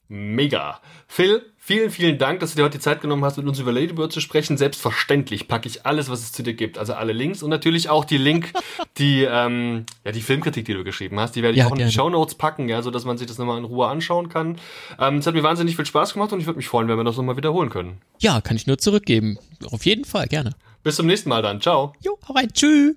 Mega. 0.08 0.80
Phil, 1.08 1.42
Vielen, 1.66 1.90
vielen 1.90 2.18
Dank, 2.18 2.40
dass 2.40 2.50
du 2.50 2.56
dir 2.56 2.64
heute 2.64 2.76
die 2.76 2.82
Zeit 2.82 3.00
genommen 3.00 3.24
hast, 3.24 3.38
mit 3.38 3.46
uns 3.46 3.58
über 3.58 3.72
Ladybird 3.72 4.12
zu 4.12 4.20
sprechen. 4.20 4.58
Selbstverständlich 4.58 5.48
packe 5.48 5.66
ich 5.66 5.86
alles, 5.86 6.10
was 6.10 6.20
es 6.20 6.30
zu 6.30 6.42
dir 6.42 6.52
gibt, 6.52 6.76
also 6.76 6.92
alle 6.92 7.14
Links 7.14 7.42
und 7.42 7.48
natürlich 7.48 7.88
auch 7.88 8.04
die 8.04 8.18
Link, 8.18 8.52
die 8.98 9.22
ähm, 9.22 9.86
ja 10.04 10.12
die 10.12 10.20
Filmkritik, 10.20 10.66
die 10.66 10.74
du 10.74 10.84
geschrieben 10.84 11.18
hast, 11.18 11.36
die 11.36 11.42
werde 11.42 11.54
ich 11.54 11.60
ja, 11.60 11.66
auch 11.66 11.74
in 11.74 11.78
die 11.78 11.90
Show 11.90 12.10
Notes 12.10 12.34
packen, 12.34 12.68
ja, 12.68 12.82
so 12.82 12.90
dass 12.90 13.06
man 13.06 13.16
sich 13.16 13.26
das 13.28 13.38
nochmal 13.38 13.56
in 13.56 13.64
Ruhe 13.64 13.88
anschauen 13.88 14.28
kann. 14.28 14.58
Ähm, 15.00 15.16
es 15.16 15.26
hat 15.26 15.32
mir 15.32 15.42
wahnsinnig 15.42 15.76
viel 15.76 15.86
Spaß 15.86 16.12
gemacht 16.12 16.34
und 16.34 16.40
ich 16.40 16.44
würde 16.44 16.58
mich 16.58 16.68
freuen, 16.68 16.86
wenn 16.88 16.98
wir 16.98 17.04
das 17.04 17.16
nochmal 17.16 17.38
wiederholen 17.38 17.70
können. 17.70 18.02
Ja, 18.18 18.42
kann 18.42 18.56
ich 18.58 18.66
nur 18.66 18.76
zurückgeben. 18.76 19.38
Auf 19.70 19.86
jeden 19.86 20.04
Fall, 20.04 20.26
gerne. 20.26 20.50
Bis 20.82 20.96
zum 20.96 21.06
nächsten 21.06 21.30
Mal 21.30 21.40
dann. 21.40 21.62
Ciao. 21.62 21.94
Jo, 22.02 22.18
hau 22.28 22.34
rein. 22.34 22.52
Tschüss. 22.52 22.94